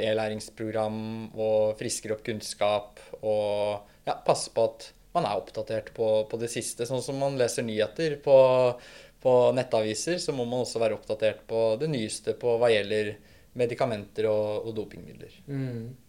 [0.00, 1.00] e-læringsprogram
[1.36, 6.48] og frisker opp kunnskap og ja, passer på at man er oppdatert på, på, det
[6.52, 6.88] siste.
[6.88, 8.38] Sånn som man leser nyheter på,
[9.20, 13.14] på nettaviser, så må man også være oppdatert på det nyeste på hva gjelder
[13.56, 15.38] medikamenter og, og dopingmidler.
[15.48, 16.05] Mm.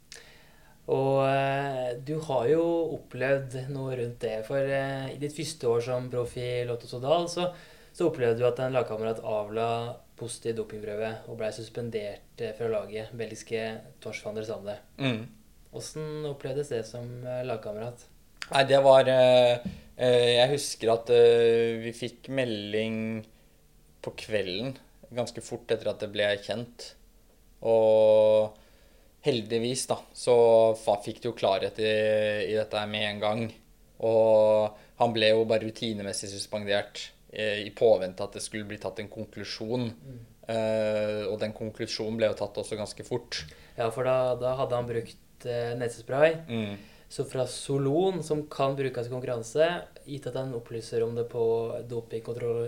[0.88, 2.63] Og eh, du har jo
[2.95, 4.39] opplevd noe rundt det.
[4.47, 7.50] For eh, i ditt første år som proff i Lotto Sodal, så,
[7.91, 9.69] så, opplevde du at en lagkamerat avla
[10.17, 13.65] positiv dopingprøve og blei suspendert eh, fra laget, belgiske
[14.04, 14.78] Tors van der Sande.
[15.02, 15.26] Mm.
[16.32, 17.06] Opplevdes det som
[17.45, 18.08] lagkamerat?
[18.47, 21.10] Nei, det var Jeg husker at
[21.84, 22.95] vi fikk melding
[24.02, 24.71] på kvelden
[25.13, 26.88] ganske fort etter at det ble kjent.
[27.67, 28.56] Og
[29.27, 30.35] heldigvis da, så
[31.03, 31.93] fikk de jo klarhet i,
[32.47, 33.45] i, dette med en gang.
[34.07, 39.01] Og han ble jo bare rutinemessig suspendert eh, i påvente at det skulle bli tatt
[39.03, 39.87] en konklusjon.
[39.91, 40.19] Mm.
[40.47, 43.43] Eh, og den konklusjonen ble jo tatt også ganske fort.
[43.77, 46.37] Ja, for da, da hadde han brukt eh, nesespray.
[46.47, 46.77] Mm.
[47.09, 49.67] Så fra Solon, som kan brukes i konkurranse,
[50.07, 51.43] gitt at han opplyser om det på
[51.87, 52.67] dopingkontroll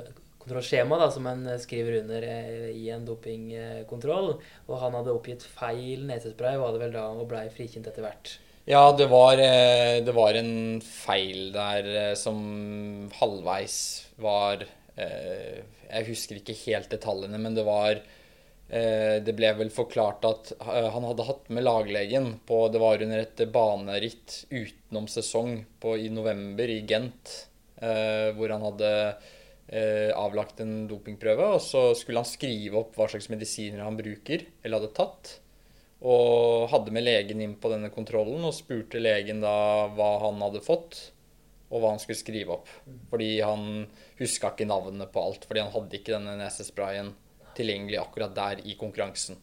[0.50, 4.36] kontrollskjema da, som han eh, skriver under eh, i en dopingkontroll.
[4.68, 8.38] Og han hadde oppgitt feil nesespray, var det vel da, og blei frikjent etter hvert.
[8.70, 13.80] Ja, det var, eh, det var, en feil der som halvveis
[14.22, 14.66] var
[15.00, 18.02] Jeg husker ikke helt detaljene, men det var
[18.70, 23.42] det ble vel forklart at han hadde hatt med laglegen på Det var under et
[23.50, 27.32] baneritt utenom sesong på, i november i Gent,
[27.80, 28.92] hvor han hadde
[29.70, 34.80] avlagt en dopingprøve, og så skulle han skrive opp hva slags medisiner han bruker eller
[34.80, 35.34] hadde tatt.
[36.00, 40.64] Og hadde med legen inn på denne kontrollen og spurte legen da hva han hadde
[40.66, 41.02] fått,
[41.70, 42.72] og hva han skulle skrive opp.
[43.12, 43.84] Fordi han
[44.18, 47.14] huska ikke navnene på alt, fordi han hadde ikke denne nesesprayen
[47.58, 49.38] tilgjengelig akkurat der i konkurransen.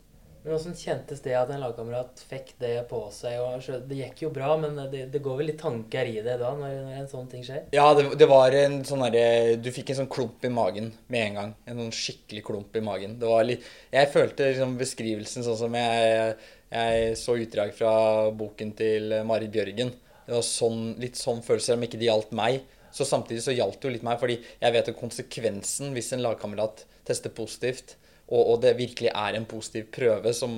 [0.47, 3.41] Men Hvordan kjentes det at en lagkamerat fikk det på seg?
[3.43, 6.53] Og det gikk jo bra, men det, det, går vel litt tanker i det da,
[6.55, 7.65] når, når en sånn ting skjer?
[7.75, 11.25] Ja, det, det var en sånn derre Du fikk en sånn klump i magen med
[11.25, 11.57] en gang.
[11.67, 13.19] En sånn skikkelig klump i magen.
[13.19, 16.39] Det var litt Jeg følte liksom beskrivelsen sånn som jeg,
[16.79, 17.93] jeg så utdrag fra
[18.31, 19.91] boken til Marit Bjørgen.
[20.31, 22.63] Det var sånn, litt sånn følelse, om ikke det gjaldt meg.
[22.95, 26.23] Så samtidig så gjaldt det jo litt meg, fordi jeg vet jo konsekvensen hvis en
[26.23, 30.55] lagkamerat tester positivt og, og, det virkelig er en positiv prøve som,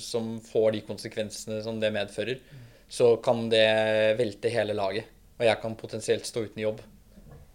[0.00, 2.40] som, får de konsekvensene som det medfører,
[2.90, 3.66] så kan det
[4.18, 5.10] velte hele laget.
[5.38, 6.80] Og jeg kan potensielt stå uten jobb.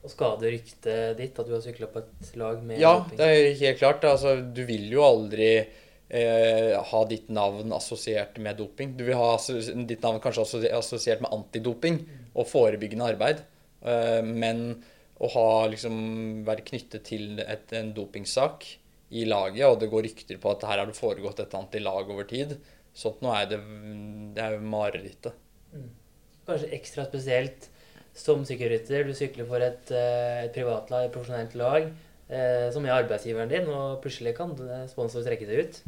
[0.06, 3.18] Og skade ryktet ditt at du har sykla på et lag med Ja, doping.
[3.18, 4.06] det er helt klart.
[4.06, 8.94] Altså, du vil jo aldri eh, ha ditt navn assosiert med doping.
[8.98, 12.04] Du vil ha ditt navn kanskje assosiert med antidoping
[12.36, 13.42] og forebyggende arbeid.
[13.82, 14.68] Eh, men
[15.16, 15.98] å ha, liksom,
[16.46, 18.68] være knyttet til et, en dopingsak
[19.10, 21.84] i laget, og det går rykter på at her har det foregått et annet i
[21.84, 22.56] lag over tid.
[22.96, 23.60] Sånt nå er det,
[24.36, 25.42] det er jo marerittet.
[25.76, 25.90] Mm.
[26.48, 27.68] kanskje ekstra spesielt
[28.16, 29.04] som sykkelrytter.
[29.04, 31.90] Du sykler for et, eh, et privatlag, et profesjonelt lag,
[32.30, 34.56] eh, som er arbeidsgiveren din, og plutselig kan
[34.88, 35.82] sponsor trekke det ut.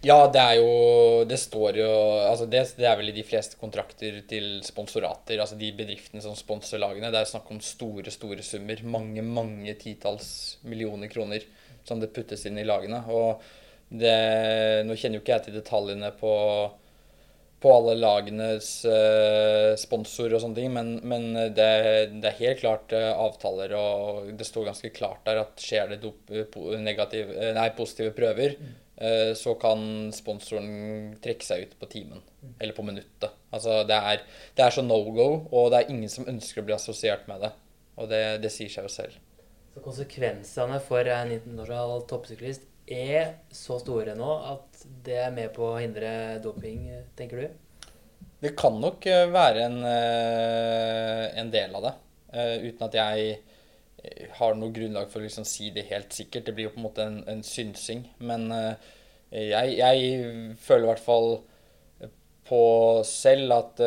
[0.00, 1.88] Ja, det er jo Det står jo
[2.24, 5.38] Altså, det, det, er vel i de fleste kontrakter til sponsorater.
[5.38, 7.10] Altså de bedriftene som sponser lagene.
[7.12, 8.80] Det er snakk om store, store summer.
[8.82, 11.44] Mange, mange titalls millioner kroner
[11.88, 13.02] som det puttes inn i lagene.
[13.08, 13.42] Og
[13.90, 14.16] det
[14.86, 16.34] Nå kjenner jo ikke jeg til detaljene på
[17.60, 21.66] på alle lagenes eh, sponsor og sånne ting, men, men det,
[22.14, 26.00] det, er helt klart uh, avtaler, og det står ganske klart der at skjer det
[26.00, 26.32] dop,
[26.80, 28.70] negativ, nei, positive prøver, mm.
[28.96, 32.24] eh, så kan sponsoren trekke seg ut på timen.
[32.40, 32.54] Mm.
[32.56, 33.36] Eller på minuttet.
[33.52, 34.24] Altså, det er,
[34.56, 37.44] det er så no go, og det er ingen som ønsker å bli assosiert med
[37.44, 37.52] det.
[38.00, 39.20] Og det, det sier seg jo selv.
[39.70, 45.68] Så konsekvensene for en internasjonal toppsyklist er så store nå at det er med på
[45.68, 47.58] å hindre doping, tenker du?
[48.40, 51.92] Det kan nok eh, være en, eh, en del av det.
[52.32, 53.38] Eh, uten at jeg
[54.38, 56.46] har noe grunnlag for å liksom si det helt sikkert.
[56.46, 58.06] Det blir jo på en måte en, en synsing.
[58.24, 58.46] Men
[59.28, 61.28] jeg, jeg, føler i hvert fall
[62.48, 62.62] på
[63.04, 63.82] selv at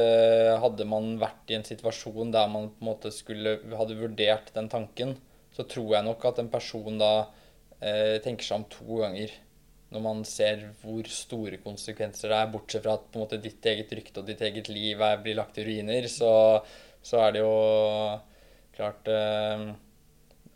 [0.62, 4.69] hadde man vært i en situasjon der man på en måte skulle, hadde vurdert den
[4.69, 5.15] tanken,
[5.54, 7.13] så tror jeg nok at en person da
[7.80, 9.34] eh, tenker seg om to ganger
[9.94, 13.66] når man ser hvor store konsekvenser det er, bortsett fra at på en måte ditt
[13.70, 16.34] eget rykte og ditt eget liv er, blir lagt i ruiner, så,
[17.06, 17.54] så er det jo
[18.74, 19.68] klart eh,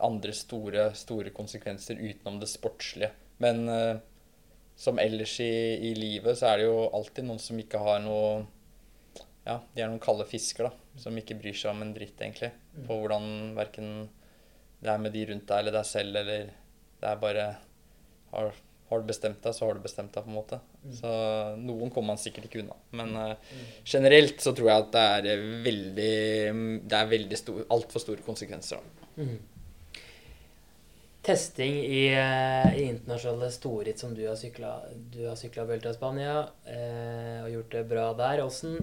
[0.08, 3.12] andre store, store konsekvenser utenom det sportslige.
[3.42, 3.96] Men eh,
[4.78, 5.52] som ellers i,
[5.90, 8.46] i, livet så er det jo alltid noen som ikke har noe
[9.48, 10.98] Ja, de er noen kalde fisker, da.
[11.00, 12.50] Som ikke bryr seg om en dritt, egentlig.
[12.84, 14.08] På hvordan verken
[14.82, 16.48] det er med de rundt deg eller deg selv eller
[16.98, 17.46] det er bare
[18.32, 18.54] har,
[18.90, 20.60] har, du bestemt deg, så har du bestemt deg, på en måte.
[20.82, 20.94] Mm.
[21.00, 21.12] Så
[21.62, 22.78] noen kommer man sikkert ikke unna.
[22.98, 26.16] Men uh, generelt så tror jeg at det er eh, veldig
[26.88, 28.82] Det er veldig stor, altfor store konsekvenser.
[29.18, 29.38] Mm.
[31.28, 34.72] Testing i, uh, i internasjonale storritt som du har sykla
[35.12, 38.44] Du har sykla Vuelta Spania eh, og gjort det bra der.
[38.46, 38.78] Åssen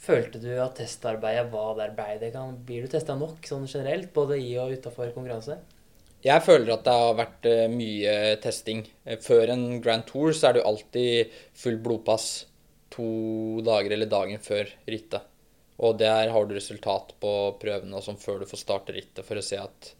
[0.00, 1.92] følte du at testarbeidet var der?
[1.96, 5.58] Ble kan, blir du testa nok sånn generelt, både i og utafor konkurranse?
[6.20, 8.84] Jeg føler at det har vært eh, mye testing.
[9.08, 12.26] Eh, før en Grand Tour så er det jo alltid full blodpass
[12.92, 15.24] to dager eller dagen før rittet.
[15.80, 17.32] Og der har du resultat på
[17.62, 19.94] prøvene og sånn før du får starte rittet for å se at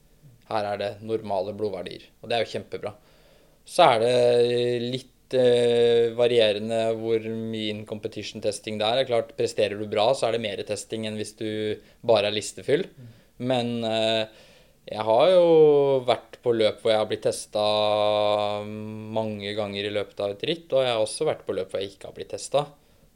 [0.50, 2.04] her er det normale blodverdier.
[2.20, 2.92] Og det er jo kjempebra.
[3.64, 9.06] Så er det litt eh, varierende hvor mye in competition testing det er.
[9.08, 11.48] Klart, Presterer du bra, så er det mer testing enn hvis du
[12.06, 12.86] bare er listefyll.
[13.40, 14.24] Men eh,
[14.90, 15.48] jeg har jo
[16.08, 17.62] vært på løp hvor jeg har blitt testa
[18.66, 21.82] mange ganger i løpet av et ritt, og jeg har også vært på løp hvor
[21.82, 22.64] jeg ikke har blitt testa.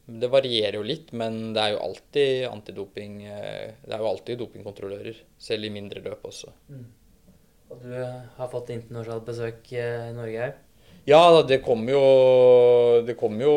[0.04, 4.38] Det varierer jo litt, men det er jo alltid antidoping eh, Det er jo alltid
[4.42, 6.52] dopingkontrollører, selv i mindre løp også.
[6.68, 6.84] Mm.
[7.72, 7.94] Og du
[8.36, 10.54] har fått internasjonalt besøk eh, i Norge her?
[11.04, 13.54] Ja, det kommer jo, kom jo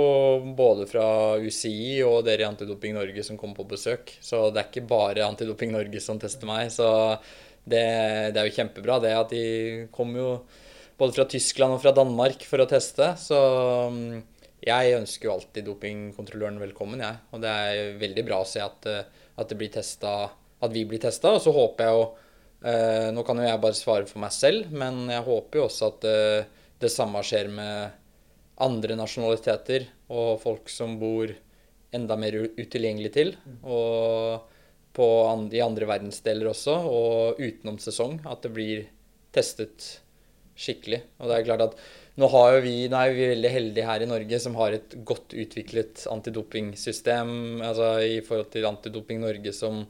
[0.57, 1.07] både fra
[1.39, 4.11] UCI og dere i Antidoping Norge som kommer på besøk.
[4.19, 6.67] Så det er ikke bare Antidoping Norge som tester meg.
[6.75, 6.89] Så
[7.63, 7.85] det,
[8.35, 9.45] det, er jo kjempebra det at de
[9.95, 10.33] kommer jo
[10.99, 13.13] både fra Tyskland og fra Danmark for å teste.
[13.23, 13.39] Så
[13.95, 14.19] mm,
[14.67, 17.23] jeg ønsker jo alltid dopingkontrolløren velkommen, jeg.
[17.31, 20.99] Og det er veldig bra å se at, eh, at, blir testet, at vi blir
[20.99, 21.37] testa.
[21.37, 22.05] Og så håper jeg jo
[22.67, 25.93] eh, Nå kan jo jeg bare svare for meg selv, men jeg håper jo også
[25.93, 28.03] at eh, det samme skjer med
[28.63, 31.31] andre nasjonaliteter og folk som bor
[31.95, 33.33] enda mer utilgjengelig til.
[33.63, 34.53] Og
[34.97, 35.07] på,
[35.53, 38.19] i andre verdensdeler også, og utenom sesong.
[38.25, 38.87] At det blir
[39.35, 39.99] testet
[40.57, 41.03] skikkelig.
[41.21, 41.77] Og det er klart at
[42.17, 42.29] nå,
[42.65, 47.61] vi, nå er vi veldig heldige her i Norge som har et godt utviklet antidopingsystem.
[47.61, 49.83] Altså i forhold til Antidoping Norge som,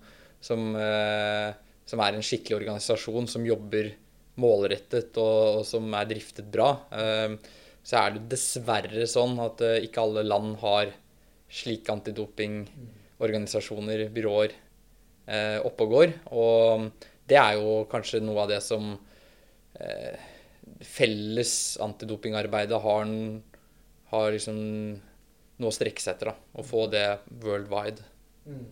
[0.44, 1.54] som, eh,
[1.88, 3.94] som er en skikkelig organisasjon som jobber
[4.42, 6.70] målrettet og, og som er driftet bra.
[6.92, 7.30] Eh,
[7.88, 10.86] så er det dessverre sånn at eh, ikke alle land har
[11.48, 14.52] slike antidopingorganisasjoner, byråer,
[15.32, 16.10] eh, oppe og går.
[16.36, 16.60] Og
[17.28, 18.84] det er jo kanskje noe av det som
[20.82, 21.52] felles
[21.86, 23.06] antidopingarbeidet har,
[24.10, 24.58] har liksom
[25.62, 26.28] noe å strekke seg etter.
[26.32, 28.02] da, Å få det worldwide.
[28.48, 28.66] Mm.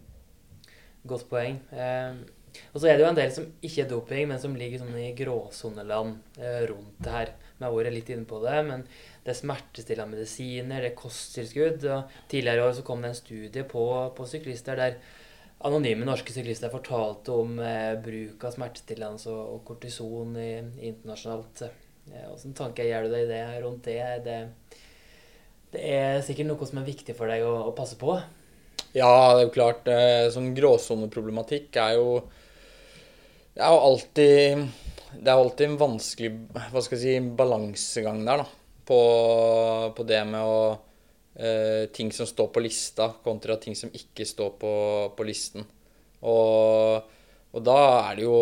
[1.05, 1.59] Godt poeng.
[1.69, 2.17] Eh,
[2.73, 4.95] og så er det jo en del som ikke er doping, men som ligger sånn
[5.01, 7.33] i gråsoneland eh, rundt det her.
[7.55, 8.83] Vi har vært litt inne på det, men
[9.23, 11.85] det er smertestillende medisiner, det er kosttilskudd.
[11.87, 13.85] og Tidligere i år så kom det en studie på,
[14.17, 14.99] på syklister der
[15.65, 20.51] anonyme norske syklister fortalte om eh, bruk av smertestillende og, og kortison i,
[20.91, 21.63] internasjonalt.
[21.65, 23.99] Eh, Hvilke tanker gjør du deg det, rundt det?
[24.27, 24.39] det?
[25.73, 25.85] det?
[25.85, 28.17] er sikkert noe som er viktig for deg å, å passe på?
[28.95, 29.87] Ja, det er jo klart.
[29.91, 32.09] eh, Sånn gråsoneproblematikk er jo
[33.55, 34.65] Det er jo alltid
[35.15, 36.31] Det er alltid en vanskelig
[36.73, 38.49] hva skal jeg si, balansegang der, da.
[38.85, 38.99] På,
[39.95, 40.57] på det med å
[41.39, 44.73] eh, Ting som står på lista, kontra ting som ikke står på,
[45.15, 45.63] på listen.
[46.27, 47.15] Og,
[47.55, 48.37] og da er det jo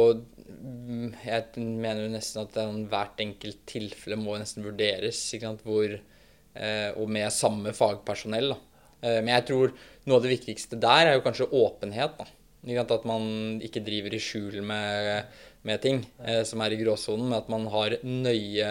[1.21, 5.21] Jeg mener jo nesten at den, hvert enkelt tilfelle må nesten vurderes.
[5.61, 8.55] Hvor, eh, og med samme fagpersonell.
[8.55, 8.85] Da.
[9.03, 9.75] Eh, men jeg tror
[10.07, 12.17] noe av det viktigste der er jo kanskje åpenhet.
[12.17, 12.42] da.
[12.63, 15.25] At man ikke driver i skjul med,
[15.67, 18.69] med ting eh, som er i gråsonen, men at man har nøye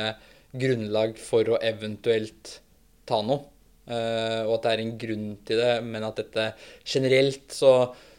[0.53, 2.61] grunnlag for å eventuelt
[3.09, 3.49] ta noe.
[3.83, 6.53] Eh, og at det er en grunn til det, men at dette
[6.87, 7.73] generelt så,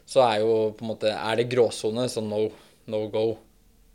[0.06, 2.46] så er jo på en måte Er det gråsone, så no,
[2.92, 3.26] no go.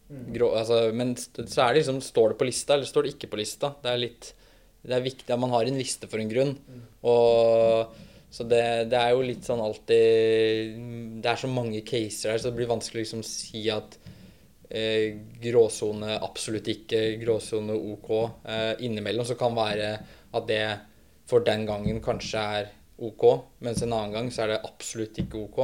[0.09, 3.29] Grå, altså, men så er det liksom Står det på lista, eller står det ikke
[3.35, 3.75] på lista?
[3.83, 4.31] Det er litt
[4.81, 6.55] Det er viktig at man har en liste for en grunn.
[7.05, 7.99] Og
[8.31, 8.63] så det,
[8.93, 10.75] det er jo litt sånn alltid
[11.25, 13.97] Det er så mange caser her, så det blir vanskelig å liksom si at
[14.69, 18.11] eh, gråsone absolutt ikke, gråsone OK.
[18.45, 19.95] Eh, innimellom så kan være
[20.29, 20.63] at det
[21.29, 22.71] for den gangen kanskje er
[23.05, 23.25] OK,
[23.65, 25.61] mens en annen gang så er det absolutt ikke OK.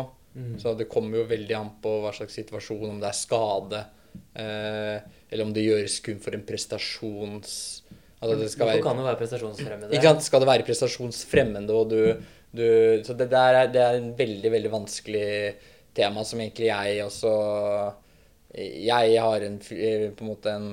[0.59, 3.83] Så det kommer jo veldig an på hva slags situasjon, om det er skade,
[4.35, 4.96] eh,
[5.31, 7.53] eller om det gjøres kun for en prestasjons...
[8.24, 9.92] Altså det skal Hvorfor være kan det være prestasjonsfremmende.
[9.92, 10.24] ikke sant?
[10.24, 11.98] Skal det være prestasjonsfremmende, og du,
[12.55, 15.29] du Så det der er, det er en veldig, veldig vanskelig
[15.95, 17.35] tema som egentlig jeg også
[18.55, 20.69] Jeg har en, på en måte en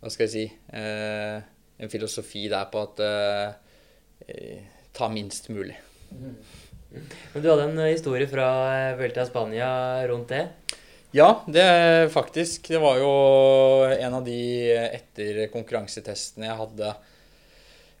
[0.00, 1.38] Hva skal jeg si eh,
[1.78, 3.48] En filosofi der på at eh,
[4.28, 4.60] eh,
[4.94, 5.74] Ta minst mulig.
[6.14, 9.70] Men du hadde en eh, historie fra eh, Vuelta Spania
[10.06, 10.44] rundt det.
[11.14, 12.68] Ja, det faktisk.
[12.70, 13.10] Det var jo
[13.90, 14.38] en av de
[14.74, 16.94] etter konkurransetestene jeg hadde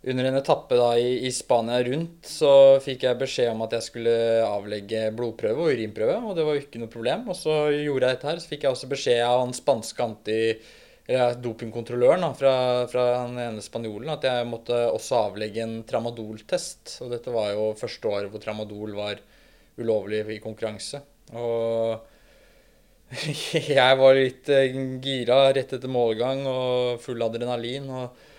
[0.06, 2.52] under en etappe da i, i Spania rundt, så
[2.84, 4.14] fikk jeg beskjed om at jeg skulle
[4.44, 7.28] avlegge blodprøve og urinprøve, og det var jo ikke noe problem.
[7.32, 8.40] Og så gjorde jeg dette her.
[8.42, 10.40] Så fikk jeg også beskjed av han spanske anti...
[11.04, 12.52] Eller dopingkontrolløren da, fra,
[12.88, 16.94] fra den ene spanjolen at jeg måtte også avlegge en tramadol-test.
[17.04, 19.20] Og dette var jo første året hvor tramadol var
[19.76, 21.02] ulovlig i konkurranse.
[21.36, 21.98] Og
[23.76, 27.90] jeg var litt eh, gira rett etter målgang og full adrenalin.
[27.92, 28.33] Og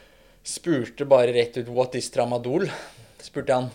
[0.46, 2.70] spurte bare rett ut 'What is tramadol?'
[3.20, 3.72] spurte han.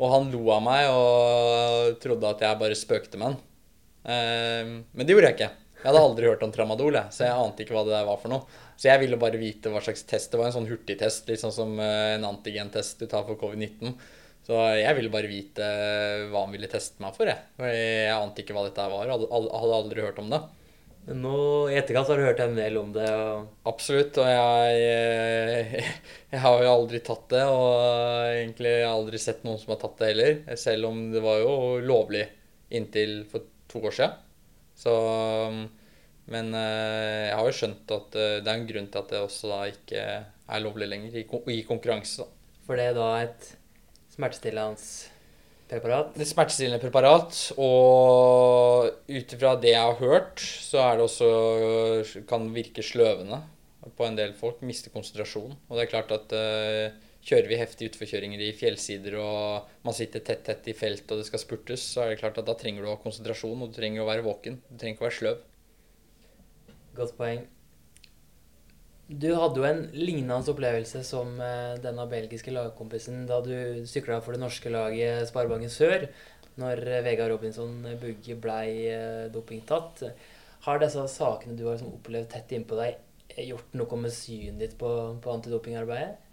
[0.00, 3.40] Og han lo av meg og trodde at jeg bare spøkte med han.
[4.08, 5.50] Eh, Men det gjorde jeg ikke.
[5.80, 8.18] Jeg hadde aldri hørt om tramadol, jeg, så jeg ante ikke hva det der var
[8.20, 8.44] for noe.
[8.76, 10.30] Så jeg ville bare vite hva slags test.
[10.32, 13.94] Det var en sånn hurtigtest, litt sånn som eh, en antigentest du tar for covid-19.
[14.44, 15.66] Så jeg ville bare vite
[16.32, 17.38] hva han ville teste meg for, jeg.
[17.56, 19.12] For Jeg ante ikke hva dette var.
[19.12, 20.40] Hadde aldri hørt om det.
[21.08, 21.36] Men nå
[21.72, 23.06] i etterkant har du hørt en del om det.
[23.08, 25.92] og Absolutt, og jeg, eh,
[26.32, 27.70] jeg har jo aldri tatt det, og
[28.34, 30.40] egentlig aldri sett noen som har tatt det heller.
[30.60, 32.26] Selv om det var jo lovlig
[32.76, 34.18] inntil for to år siden.
[34.80, 34.92] Så,
[36.32, 39.24] men eh, jeg har jo skjønt at eh, det er en grunn til at det
[39.24, 42.26] også da ikke er lovlig lenger i, konkurranse.
[42.66, 43.50] For det er da et
[44.14, 44.78] smertestillende
[45.70, 46.16] preparat.
[46.18, 52.48] Er smertestillende preparat, og ut ifra det jeg har hørt, så er det også kan
[52.54, 53.40] virke sløvende
[53.96, 54.60] på en del folk.
[54.66, 55.54] Miste konsentrasjon.
[55.68, 60.24] Og det er klart at uh, kjører vi heftige utforkjøringer i fjellsider, og man sitter
[60.24, 62.84] tett tett i felt og det skal spurtes, så er det klart at da trenger
[62.84, 64.60] du å ha konsentrasjon, og du trenger å være våken.
[64.68, 65.40] Du trenger ikke å være sløv.
[67.00, 67.48] Godt poeng.
[69.10, 74.36] Du hadde jo en lignende opplevelse som eh, denne belgiske lagkompisen da du sykla for
[74.36, 76.06] det norske laget Sparebanken Sør,
[76.62, 80.04] når eh, Vegard Robinson Bugge blei eh, dopingtatt.
[80.66, 83.02] Har disse sakene du har liksom opplevd tett innpå deg,
[83.34, 86.26] eh, gjort noe med synet ditt på, på antidopingarbeidet?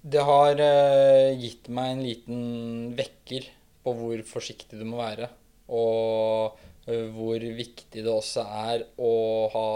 [0.00, 2.44] Det har uh, gitt meg en liten
[2.96, 3.50] vekker
[3.84, 5.28] på hvor forsiktig du må være.
[5.76, 9.12] Og uh, hvor viktig det også er å
[9.52, 9.66] ha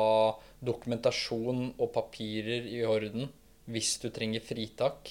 [0.66, 3.28] dokumentasjon og papirer i orden
[3.70, 5.10] hvis du trenger fritak.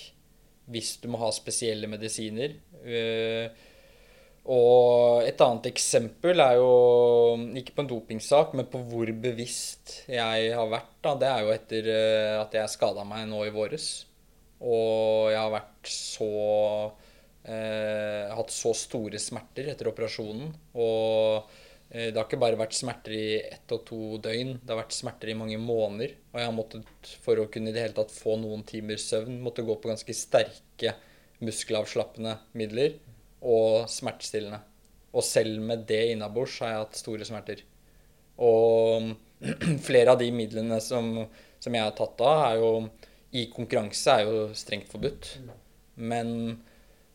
[0.69, 2.53] Hvis du må ha spesielle medisiner.
[2.83, 3.63] Eh,
[4.43, 6.71] og et annet eksempel er jo
[7.55, 10.97] ikke på en dopingsak, men på hvor bevisst jeg har vært.
[11.03, 11.15] Da.
[11.19, 13.87] Det er jo etter eh, at jeg skada meg nå i våres.
[14.63, 16.31] Og jeg har vært så
[17.43, 20.51] eh, Hatt så store smerter etter operasjonen.
[20.75, 21.62] Og
[21.93, 25.29] det har ikke bare vært smerter i ett og to døgn, det har vært smerter
[25.29, 26.15] i mange måneder.
[26.33, 29.37] Og jeg har måttet, for å kunne i det hele tatt få noen timers søvn,
[29.45, 30.95] måtte gå på ganske sterke
[31.43, 32.97] muskelavslappende midler
[33.45, 34.63] og smertestillende.
[35.13, 37.61] Og selv med det innabords har jeg hatt store smerter.
[38.41, 39.13] Og
[39.87, 41.13] flere av de midlene som,
[41.61, 42.71] som jeg har tatt av, er jo
[43.33, 45.35] i konkurranse er jo strengt forbudt.
[45.95, 46.57] Men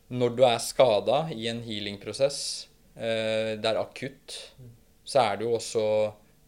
[0.09, 2.68] når du er skada i en healing-prosess, eh,
[2.99, 4.35] det er akutt,
[5.07, 5.83] så er det jo også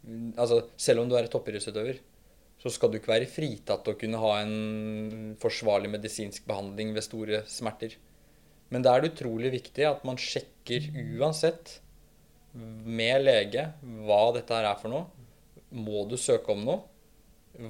[0.02, 2.00] Altså, selv om du er toppidrettsutøver,
[2.62, 7.06] så skal du ikke være fritatt til å kunne ha en forsvarlig medisinsk behandling ved
[7.06, 7.94] store smerter.
[8.74, 10.90] Men da er det utrolig viktig at man sjekker
[11.20, 11.80] uansett
[12.54, 13.68] med lege
[14.06, 15.06] hva dette her er for noe.
[15.72, 16.82] Må du søke om noe?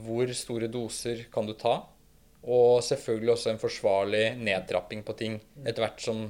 [0.05, 1.81] Hvor store doser kan du ta?
[2.41, 6.25] Og selvfølgelig også en forsvarlig nedtrapping på ting etter hvert som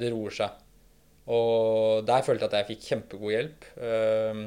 [0.00, 0.63] det roer seg.
[1.32, 3.66] Og der følte jeg at jeg fikk kjempegod hjelp.
[3.80, 4.44] Ehm,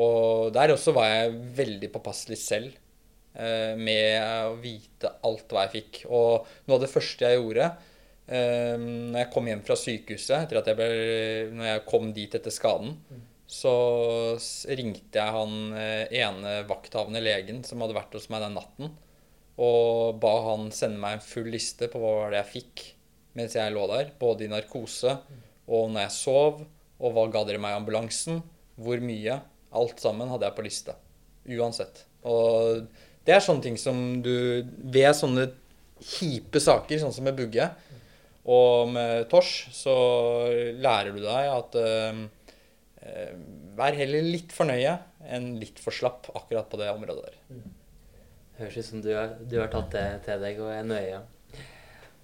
[0.00, 2.72] og der også var jeg veldig påpasselig selv
[3.38, 4.18] eh, med
[4.50, 6.00] å vite alt hva jeg fikk.
[6.10, 7.70] Og noe av det første jeg gjorde
[8.26, 10.90] ehm, når jeg kom hjem fra sykehuset, etter at jeg ble,
[11.54, 12.98] når jeg kom dit etter skaden,
[13.54, 13.74] så
[14.76, 18.92] ringte jeg han eh, ene vakthavende legen som hadde vært hos meg den natten,
[19.62, 22.86] og ba han sende meg en full liste på hva det jeg fikk
[23.38, 25.14] mens jeg lå der, både i narkose
[25.68, 26.62] og når jeg sov,
[27.00, 28.42] og hva ga dere meg i ambulansen,
[28.80, 29.40] hvor mye.
[29.74, 30.94] Alt sammen hadde jeg på liste.
[31.50, 32.04] Uansett.
[32.24, 32.84] Og
[33.26, 35.48] det er sånne ting som du Ved sånne
[36.04, 37.68] kjipe saker, sånn som med Bugge
[38.44, 39.94] og med Tors, så
[40.76, 42.24] lærer du deg at uh,
[43.76, 44.98] Vær heller litt for nøye
[45.32, 47.64] enn litt for slapp akkurat på det området der.
[48.60, 51.18] Høres ut som du har, du har tatt det til deg og er nøye.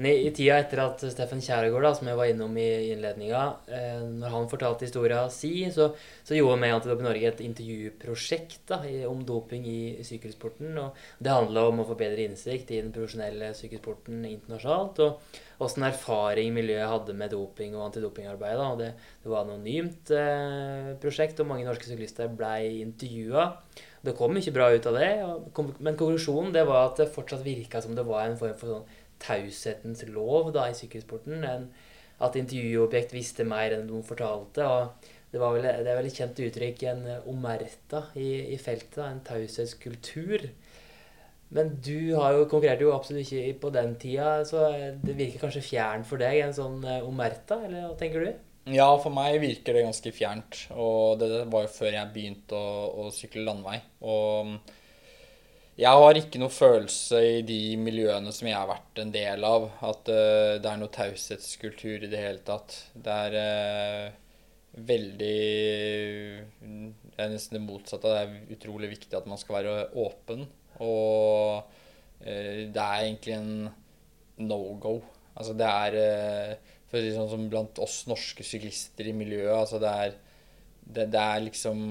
[0.01, 3.43] Men i, i tida etter at Steffen Kjæregård, da, som jeg var innom i innledninga,
[3.69, 5.91] eh, når han fortalte historia si, så,
[6.25, 10.73] så gjorde vi Antidoping Norge et intervjuprosjekt da, i, om doping i, sykkelsporten.
[10.81, 15.05] og Det handla om å få bedre innsikt i den profesjonelle sykkelsporten internasjonalt.
[15.05, 18.57] og åssen erfaring miljøet hadde med doping og antidopingarbeid.
[18.65, 23.51] Og det, det var et anonymt eh, prosjekt, og mange norske syklister blei intervjua.
[24.01, 25.11] Det kom ikke bra ut av det,
[25.85, 28.89] men konklusjonen det var at det fortsatt virka som det var en form for sånn
[29.23, 31.45] taushetens lov da, i sykkelsporten.
[31.45, 31.71] enn
[32.21, 34.67] at intervjuobjekt visste mer enn de fortalte.
[34.67, 39.01] og Det, vel, det er vel et kjent uttrykk, en omerta i, i feltet.
[39.07, 40.51] En taushetskultur.
[41.57, 44.69] Men du har jo konkurrerte jo absolutt ikke på den tida, så
[45.03, 48.31] det virker kanskje fjern for deg, en sånn omerta, eller hva tenker du?
[48.71, 50.67] Ja, for meg virker det ganske fjernt.
[50.77, 53.81] Og det var jo før jeg begynte å, å sykle landvei.
[54.05, 54.53] Og
[55.81, 59.69] jeg har ikke noe følelse i de miljøene som jeg har vært en del av,
[59.89, 62.75] at uh, det er noe taushetskultur i det hele tatt.
[62.93, 64.19] Det er uh,
[64.91, 65.37] veldig
[66.61, 68.13] Det er nesten det motsatte.
[68.13, 70.45] Det er utrolig viktig at man skal være åpen.
[70.85, 73.71] Og uh, det er egentlig en
[74.45, 74.99] no go.
[75.33, 75.97] Altså det er
[76.91, 79.55] for å si sånn som blant oss norske syklister i miljøet.
[79.55, 80.13] altså det er,
[80.83, 81.85] det, det er liksom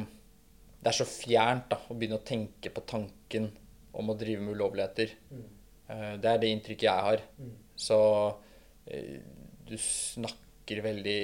[0.80, 3.50] Det er så fjernt da, å begynne å tenke på tanken
[3.98, 5.16] om å drive med ulovligheter.
[5.32, 5.48] Mm.
[5.90, 7.24] Uh, det er det inntrykket jeg har.
[7.40, 7.56] Mm.
[7.80, 9.18] Så uh,
[9.70, 11.24] du snakker veldig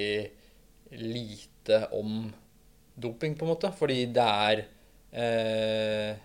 [1.02, 2.26] lite om
[2.94, 3.72] doping, på en måte.
[3.76, 4.64] Fordi det er
[5.12, 6.24] eh,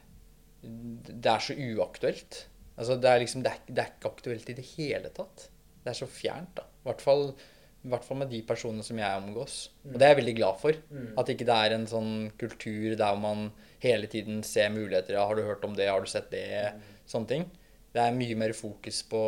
[0.62, 2.46] Det er så uaktuelt.
[2.78, 5.50] Altså, det er liksom det er, det er ikke aktuelt i det hele tatt.
[5.82, 6.68] Det er så fjernt, da.
[6.82, 7.26] I hvert fall,
[7.82, 9.56] i hvert fall med de personene som jeg omgås.
[9.90, 10.78] Og det er jeg veldig glad for.
[10.94, 11.08] Mm.
[11.18, 12.12] At ikke det er en sånn
[12.42, 13.48] kultur der man
[13.82, 15.18] hele tiden ser muligheter.
[15.18, 15.90] Ja, har du hørt om det?
[15.90, 16.46] Har du sett det?
[16.76, 17.00] Mm.
[17.10, 17.48] Sånne ting.
[17.92, 19.24] Det er mye mer fokus på,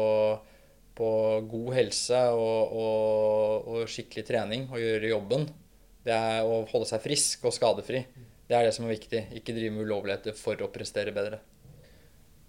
[0.96, 1.10] på
[1.50, 5.50] god helse og, og, og, skikkelig trening og gjøre jobben.
[6.06, 8.06] Det er å holde seg frisk og skadefri.
[8.48, 9.26] Det er det som er viktig.
[9.40, 11.42] Ikke drive med ulovligheter for å prestere bedre.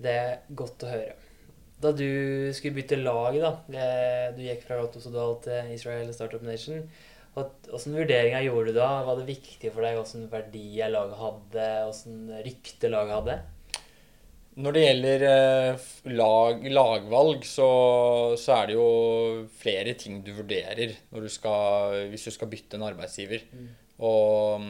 [0.05, 1.17] Det er godt å høre.
[1.85, 3.51] Da du skulle bytte lag, da
[4.33, 6.87] Du gikk fra Lotto Sodal til Israel Startup Nation.
[7.35, 8.91] Hvilke vurderinger gjorde du da?
[9.05, 11.67] Var det viktig for deg hvilke verdier laget hadde?
[11.91, 13.37] Hvilke rykte laget hadde?
[14.55, 17.69] Når det gjelder eh, lag, lagvalg, så,
[18.39, 18.89] så, er det jo
[19.59, 20.93] flere ting du vurderer
[21.25, 23.43] du skal, hvis du skal bytte en arbeidsgiver.
[23.51, 23.73] Mm.
[24.07, 24.69] Og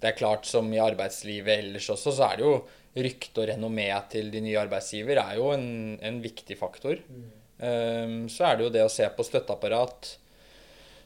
[0.00, 2.56] det er klart, som i arbeidslivet ellers også, så er det jo
[2.96, 5.66] rykte og renommé til de nye arbeidsgiver er jo en,
[6.00, 7.00] en viktig faktor.
[7.08, 7.26] Mm.
[7.56, 10.14] Um, så er det jo det å se på støtteapparat,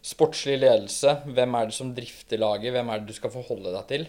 [0.06, 3.88] sportslig ledelse, hvem er det som drifter laget, hvem er det du skal forholde deg
[3.90, 4.06] til.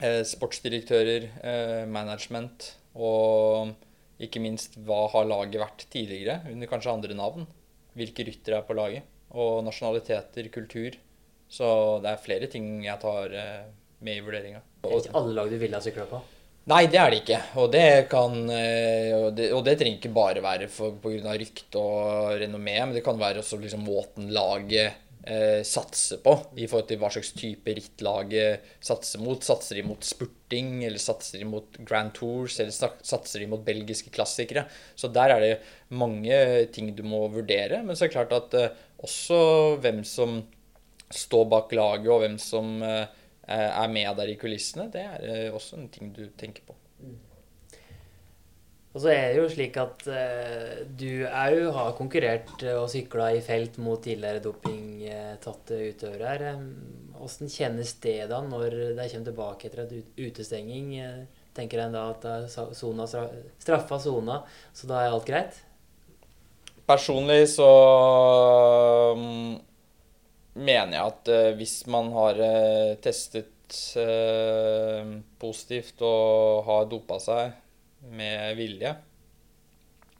[0.00, 3.76] Uh, sportsdirektører, uh, management og
[4.20, 7.46] ikke minst hva har laget vært tidligere, under kanskje andre navn.
[7.98, 9.06] Hvilke ryttere er på laget.
[9.30, 10.98] Og nasjonaliteter, kultur.
[11.50, 11.66] Så
[12.02, 13.70] det er flere ting jeg tar uh,
[14.04, 14.60] med i vurderinga.
[14.82, 16.20] Det er ikke alle lag du ville ha sykla på?
[16.70, 17.38] Nei, det er det ikke.
[17.58, 21.32] Og det, kan, eh, og det, og det trenger ikke bare være pga.
[21.40, 24.92] rykte og renommé, men det kan være også liksom måten laget
[25.26, 29.42] eh, satser på i forhold til hva slags type rittlaget satser mot.
[29.42, 34.14] Satser de mot spurting, eller satser de mot Grand Tours, eller satser de mot belgiske
[34.14, 34.68] klassikere?
[34.94, 35.54] Så der er det
[35.90, 36.38] mange
[36.74, 37.82] ting du må vurdere.
[37.82, 39.40] Men så er det klart at eh, også
[39.82, 40.42] hvem som
[41.10, 43.08] står bak laget, og hvem som eh,
[43.50, 46.76] er med der i kulissene, det er eh, også en ting du tenker på.
[47.00, 47.18] Mm.
[48.90, 53.42] Og så er det jo slik at uh, du òg har konkurrert og sykla i
[53.44, 56.56] felt mot tidligere dopingtatte utøvere.
[57.14, 60.90] Hvordan kjennes det da når de kommer tilbake etter en utestenging?
[61.54, 63.06] Tenker en da at sona,
[63.62, 64.40] straffa sona,
[64.74, 65.62] så da er alt greit?
[66.90, 67.70] Personlig så
[69.14, 69.54] um,
[70.58, 73.56] mener jeg at uh, hvis man har uh, testet
[75.38, 77.52] positivt og har dopa seg
[78.10, 78.90] med vilje,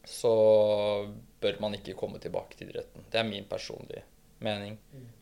[0.06, 0.30] så
[1.42, 3.08] bør man ikke komme tilbake til idretten.
[3.10, 4.04] Det er min personlige
[4.44, 4.76] mening.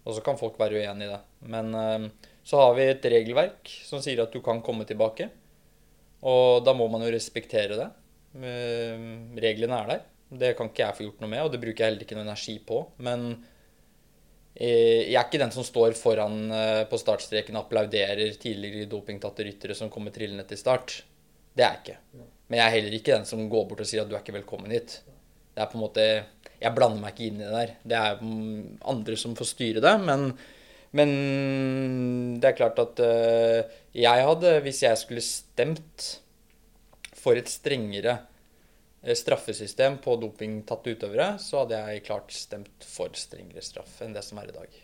[0.05, 1.21] Og så kan folk være uenig i det.
[1.53, 5.29] Men uh, så har vi et regelverk som sier at du kan komme tilbake.
[6.29, 7.91] Og da må man jo respektere det.
[8.39, 10.07] Uh, reglene er der.
[10.29, 12.27] Det kan ikke jeg få gjort noe med, og det bruker jeg heller ikke noe
[12.27, 12.83] energi på.
[13.05, 13.31] Men
[14.55, 16.51] jeg er ikke den som står foran
[16.91, 20.97] på startstreken og applauderer tidligere dopingtatte ryttere som kommer trillende til start.
[21.55, 22.27] Det er jeg ikke.
[22.49, 24.39] Men jeg er heller ikke den som går bort og sier at du er ikke
[24.39, 25.01] velkommen hit.
[25.55, 26.07] Det er på en måte
[26.59, 27.75] Jeg blander meg ikke inn i det der.
[27.91, 28.23] Det er
[28.93, 29.93] andre som får styre det.
[30.03, 30.33] Men,
[30.99, 31.13] men
[32.43, 36.09] det er klart at uh, jeg hadde, hvis jeg skulle stemt
[37.19, 38.38] for et strengere eh,
[39.19, 44.41] straffesystem på dopingtatte utøvere, så hadde jeg klart stemt for strengere straff enn det som
[44.43, 44.83] er i dag.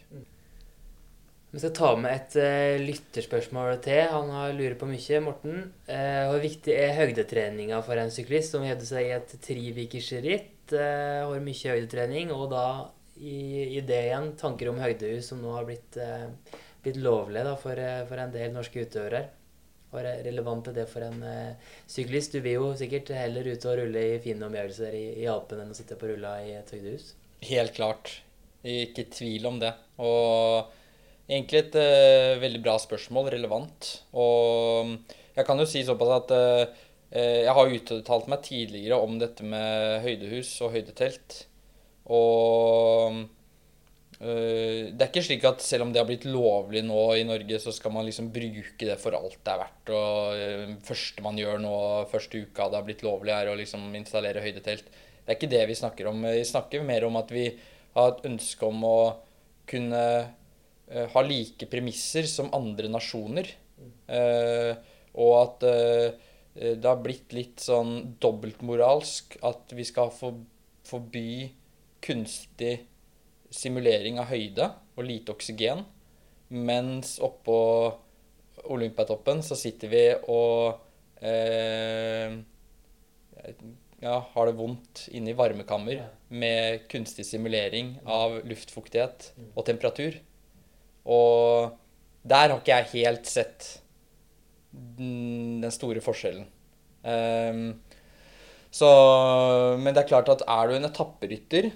[1.55, 4.01] Vi skal ta med et uh, lytterspørsmål til.
[4.11, 5.61] Han har lurer på mye, Morten.
[5.87, 10.75] Uh, hvor viktig er høydetreninga for en syklist som hevder seg i et treukersritt?
[10.75, 12.65] Uh, har mye høydetrening, og da
[13.21, 13.37] i,
[13.69, 17.79] i, det igjen tanker om høydehus, som nå har blitt, uh, blitt lovlig da, for,
[18.11, 19.23] for, en del norske utøvere.
[19.95, 21.21] Hva er relevant det for en
[21.87, 22.35] syklist?
[22.35, 25.71] Du vil jo sikkert heller ut og rulle i fine omgivelser i, i Alpen enn
[25.71, 27.13] å sitte på rulla i et høydehus?
[27.47, 28.17] Helt klart.
[28.67, 29.71] Ikke tvil om det.
[30.03, 30.73] Og
[31.25, 33.91] Egentlig et uh, veldig bra spørsmål, relevant.
[34.21, 34.93] Og
[35.35, 36.83] jeg kan jo si såpass at uh,
[37.15, 41.39] jeg har uttalt meg tidligere om dette med høydehus og høydetelt.
[42.13, 43.23] Og uh,
[44.19, 47.73] det er ikke slik at selv om det har blitt lovlig nå i Norge, så
[47.75, 49.91] skal man liksom bruke det for alt det er verdt.
[49.99, 51.75] Og første man gjør nå,
[52.13, 54.87] første uka det har blitt lovlig, er å liksom installere høydetelt.
[55.25, 56.23] Det er ikke det vi snakker om.
[56.31, 57.49] Vi snakker mer om at vi
[57.97, 58.97] har et ønske om å
[59.69, 60.05] kunne
[61.15, 63.51] ha like premisser som andre nasjoner.
[65.15, 65.69] Og at
[66.55, 71.31] det har blitt litt sånn dobbeltmoralsk at vi skal forby
[72.05, 72.77] kunstig
[73.55, 75.85] simulering av høyde og lite oksygen,
[76.55, 77.59] mens oppå
[78.71, 80.81] Olympiatoppen så sitter vi og
[84.05, 86.03] ja, har det vondt inne i varmekammer
[86.35, 90.19] med kunstig simulering av luftfuktighet og temperatur.
[91.05, 91.73] Og
[92.25, 93.71] der har ikke jeg helt sett
[94.99, 96.47] den store forskjellen.
[97.05, 97.67] Um,
[98.75, 98.89] så,
[99.79, 101.71] men det er klart at er du en etapperytter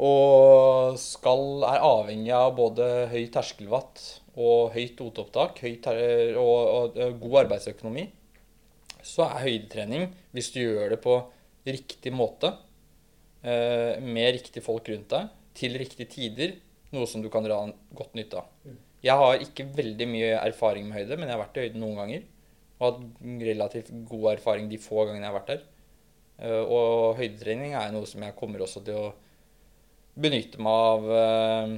[0.00, 4.02] og skal, er avhengig av både høy terskelvatt
[4.40, 8.06] og høyt oteopptak og, og, og, god arbeidsøkonomi,
[9.04, 11.18] så er høydetrening, hvis du gjør det på
[11.66, 12.54] riktig måte,
[13.44, 15.28] eh, med riktige folk rundt deg,
[15.58, 16.54] til riktige tider,
[16.94, 17.58] noe som du kan dra
[17.96, 18.48] godt nytte av.
[18.64, 18.78] Mm.
[19.02, 21.98] Jeg har ikke veldig mye erfaring med høyde, men jeg har vært i høyden noen
[21.98, 22.24] ganger.
[22.78, 23.02] Og hatt
[23.42, 25.64] relativt god erfaring de få gangene jeg har vært der.
[26.38, 29.12] Eh, og høydetrening er noe som jeg kommer også til å
[30.14, 31.76] benytte meg av eh,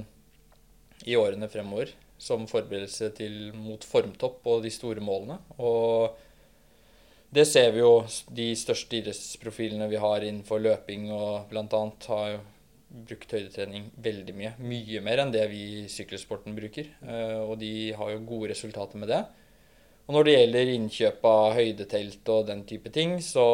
[1.11, 1.93] i årene fremover.
[2.17, 5.35] Som forberedelse til mot formtopp og de store målene.
[5.59, 6.15] Og
[7.35, 12.43] det ser vi jo de største idrettsprofilene vi har innenfor løping og annet har jo
[13.09, 14.51] brukt høydetrening veldig mye.
[14.63, 16.87] Mye mer enn det vi i sykkelsporten bruker.
[17.03, 19.23] Eh, og de har jo gode resultater med det.
[20.05, 23.45] Og når det gjelder innkjøp av høydetelt og den type ting, så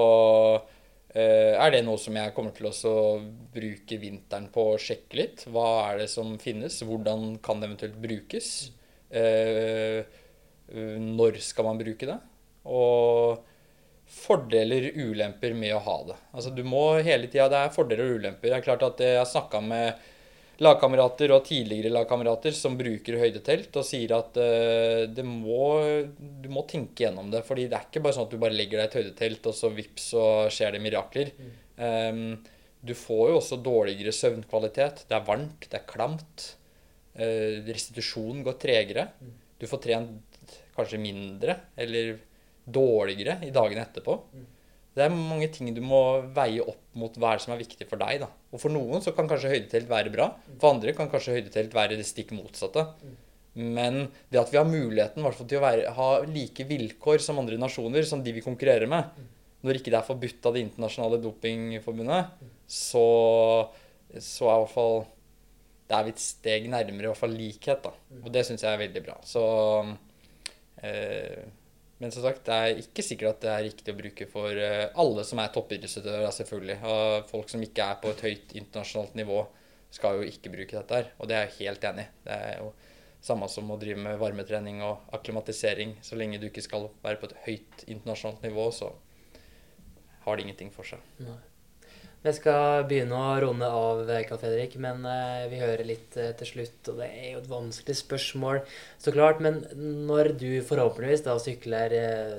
[1.11, 2.95] er det noe som jeg kommer til å
[3.51, 5.45] bruke vinteren på å sjekke litt.
[5.51, 6.79] Hva er det som finnes?
[6.87, 8.71] Hvordan kan det eventuelt brukes?
[9.11, 10.07] Eh,
[10.71, 12.17] når skal man bruke det?
[12.71, 13.41] Og
[14.11, 16.17] fordeler ulemper med å ha det.
[16.35, 18.49] Altså du må hele tida Det er fordeler og ulemper.
[18.49, 20.10] Det er klart at Jeg snakka med
[20.61, 25.65] lagkamerater og tidligere lagkamerater som bruker høydetelt, og sier at uh, det må,
[26.17, 27.43] du må tenke gjennom det.
[27.47, 29.57] fordi det er ikke bare sånn at du bare legger deg i et høydetelt, og
[29.57, 31.33] så vips, så skjer det mirakler.
[31.37, 31.53] Mm.
[31.81, 32.25] Um,
[32.81, 35.05] du får jo også dårligere søvnkvalitet.
[35.09, 36.47] Det er varmt, det er klamt.
[37.17, 39.09] Uh, restitusjonen går tregere.
[39.61, 42.15] Du får trent kanskje mindre eller
[42.65, 44.15] dårligere i dagene etterpå.
[44.91, 46.01] Det er mange ting du må
[46.35, 48.25] veie opp mot hva som er viktig for deg.
[48.25, 48.27] da.
[48.51, 50.33] Og For noen så kan kanskje høydetelt være bra.
[50.59, 52.89] For andre kan kanskje høydetelt være det stikk motsatte.
[53.55, 57.59] Men det at vi har muligheten hvert til å være, ha like vilkår som andre
[57.59, 59.23] nasjoner, som de vi konkurrerer med,
[59.63, 63.07] når ikke det er forbudt av Det internasjonale dopingforbundet, så,
[64.17, 65.03] så er i hvert fall
[65.91, 67.83] det er vi et steg nærmere i hvert fall likhet.
[67.83, 67.91] da.
[68.23, 69.17] Og det syns jeg er veldig bra.
[69.27, 69.41] Så
[70.87, 71.43] eh,
[72.01, 74.87] Men som sagt, det er ikke sikkert at det er riktig å bruke for eh,
[75.03, 76.77] alle som er toppidrettsutøvere, selvfølgelig.
[76.89, 79.43] Og folk som ikke er på et høyt internasjonalt nivå,
[79.93, 81.11] skal jo ikke bruke dette her.
[81.19, 82.15] Og det er jeg helt enig i.
[82.25, 82.71] Det er jo
[83.21, 85.97] samme som å drive med varmetrening og akklimatisering.
[86.01, 88.89] Så lenge du ikke skal være på et høyt internasjonalt nivå, så
[90.25, 91.05] har det ingenting for seg.
[91.21, 91.37] Nei.
[92.21, 96.49] Vi skal begynne å runde av, Karl Fredrik, men uh, vi hører litt uh, til
[96.51, 96.91] slutt.
[96.91, 98.59] Og det er jo et vanskelig spørsmål,
[99.01, 99.41] så klart.
[99.41, 99.63] Men
[100.05, 101.95] når du forhåpentligvis da sykler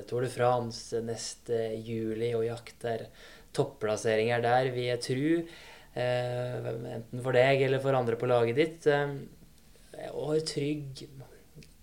[0.07, 3.09] Tour de France neste juli og jakter
[3.53, 5.35] topplasseringer der, vil jeg tro,
[5.93, 8.87] enten for deg eller for andre på laget ditt,
[10.15, 11.03] og er trygg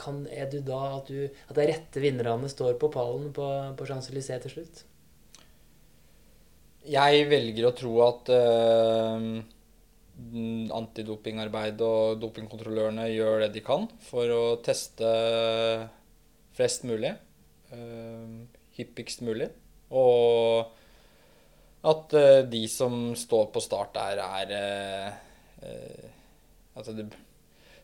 [0.00, 3.46] kan, Er du da at, du, at de rette vinnerne står på pallen på,
[3.76, 4.86] på Champs-Élysées til slutt?
[6.88, 9.20] Jeg velger å tro at uh,
[10.80, 15.10] antidopingarbeid og dopingkontrollørene gjør det de kan for å teste
[16.56, 17.12] flest mulig,
[17.74, 19.50] uh, hyppigst mulig.
[19.92, 20.70] Og
[21.90, 25.18] at uh, de som står på start der, er
[26.70, 27.10] Altså det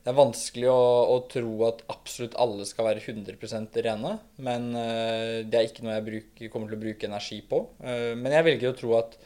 [0.07, 4.13] det er vanskelig å, å, tro at absolutt alle skal være 100% rene.
[4.39, 7.59] Men uh, det er ikke noe jeg bruker, kommer til å bruke energi på.
[7.83, 9.17] Uh, men jeg velger å tro at,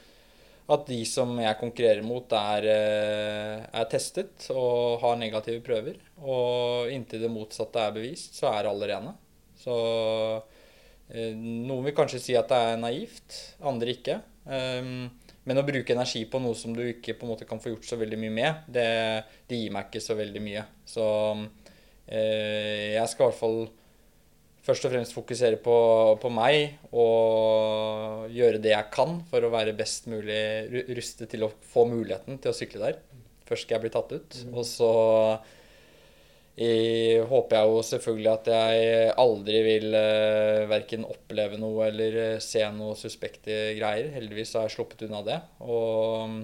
[0.72, 6.01] at de som jeg konkurrerer mot, er, uh, er, testet og har negative prøver.
[6.24, 9.12] Og inntil det motsatte er bevist, så er alle rene.
[9.61, 9.76] Så
[11.11, 13.37] noen vil kanskje si at det er naivt,
[13.68, 14.22] andre ikke.
[14.49, 15.11] Um,
[15.49, 17.88] men å bruke energi på noe som du ikke på en måte kan få gjort
[17.88, 18.88] så veldig mye med, det,
[19.49, 20.64] det gir meg ikke så veldig mye.
[20.88, 21.05] Så
[22.07, 23.61] eh, jeg skal i hvert fall
[24.66, 25.76] først og fremst fokusere på,
[26.20, 30.43] på, meg og gjøre det jeg kan for å være best mulig
[30.93, 33.01] rustet til å få muligheten til å sykle der.
[33.49, 34.43] Først skal jeg bli tatt ut.
[34.45, 34.53] Mm.
[34.55, 34.93] Og så
[36.61, 42.40] jeg håper jeg jo selvfølgelig at jeg aldri vil uh, verken oppleve noe eller uh,
[42.44, 44.11] se noe suspekte greier.
[44.12, 45.38] Heldigvis har jeg sluppet unna det.
[45.64, 46.34] Og um,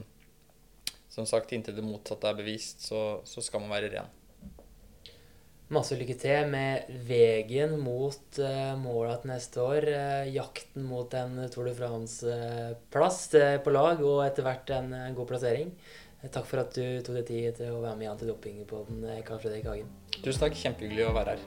[1.13, 4.09] som sagt, inntil det motsatte er bevist, så, så, skal man være ren.
[5.77, 9.91] Masse lykke til med veien mot uh, målet til neste år.
[9.91, 15.77] Uh, jakten mot en Tour de France-plass på lag, og etter hvert en god plassering.
[16.25, 19.69] Takk for at du tok deg tid til å være med i Antidopingpodden, Karl Fredrik
[19.69, 19.93] Hagen.
[20.23, 20.57] Tusen takk.
[20.61, 21.45] Kjempehyggelig å være her.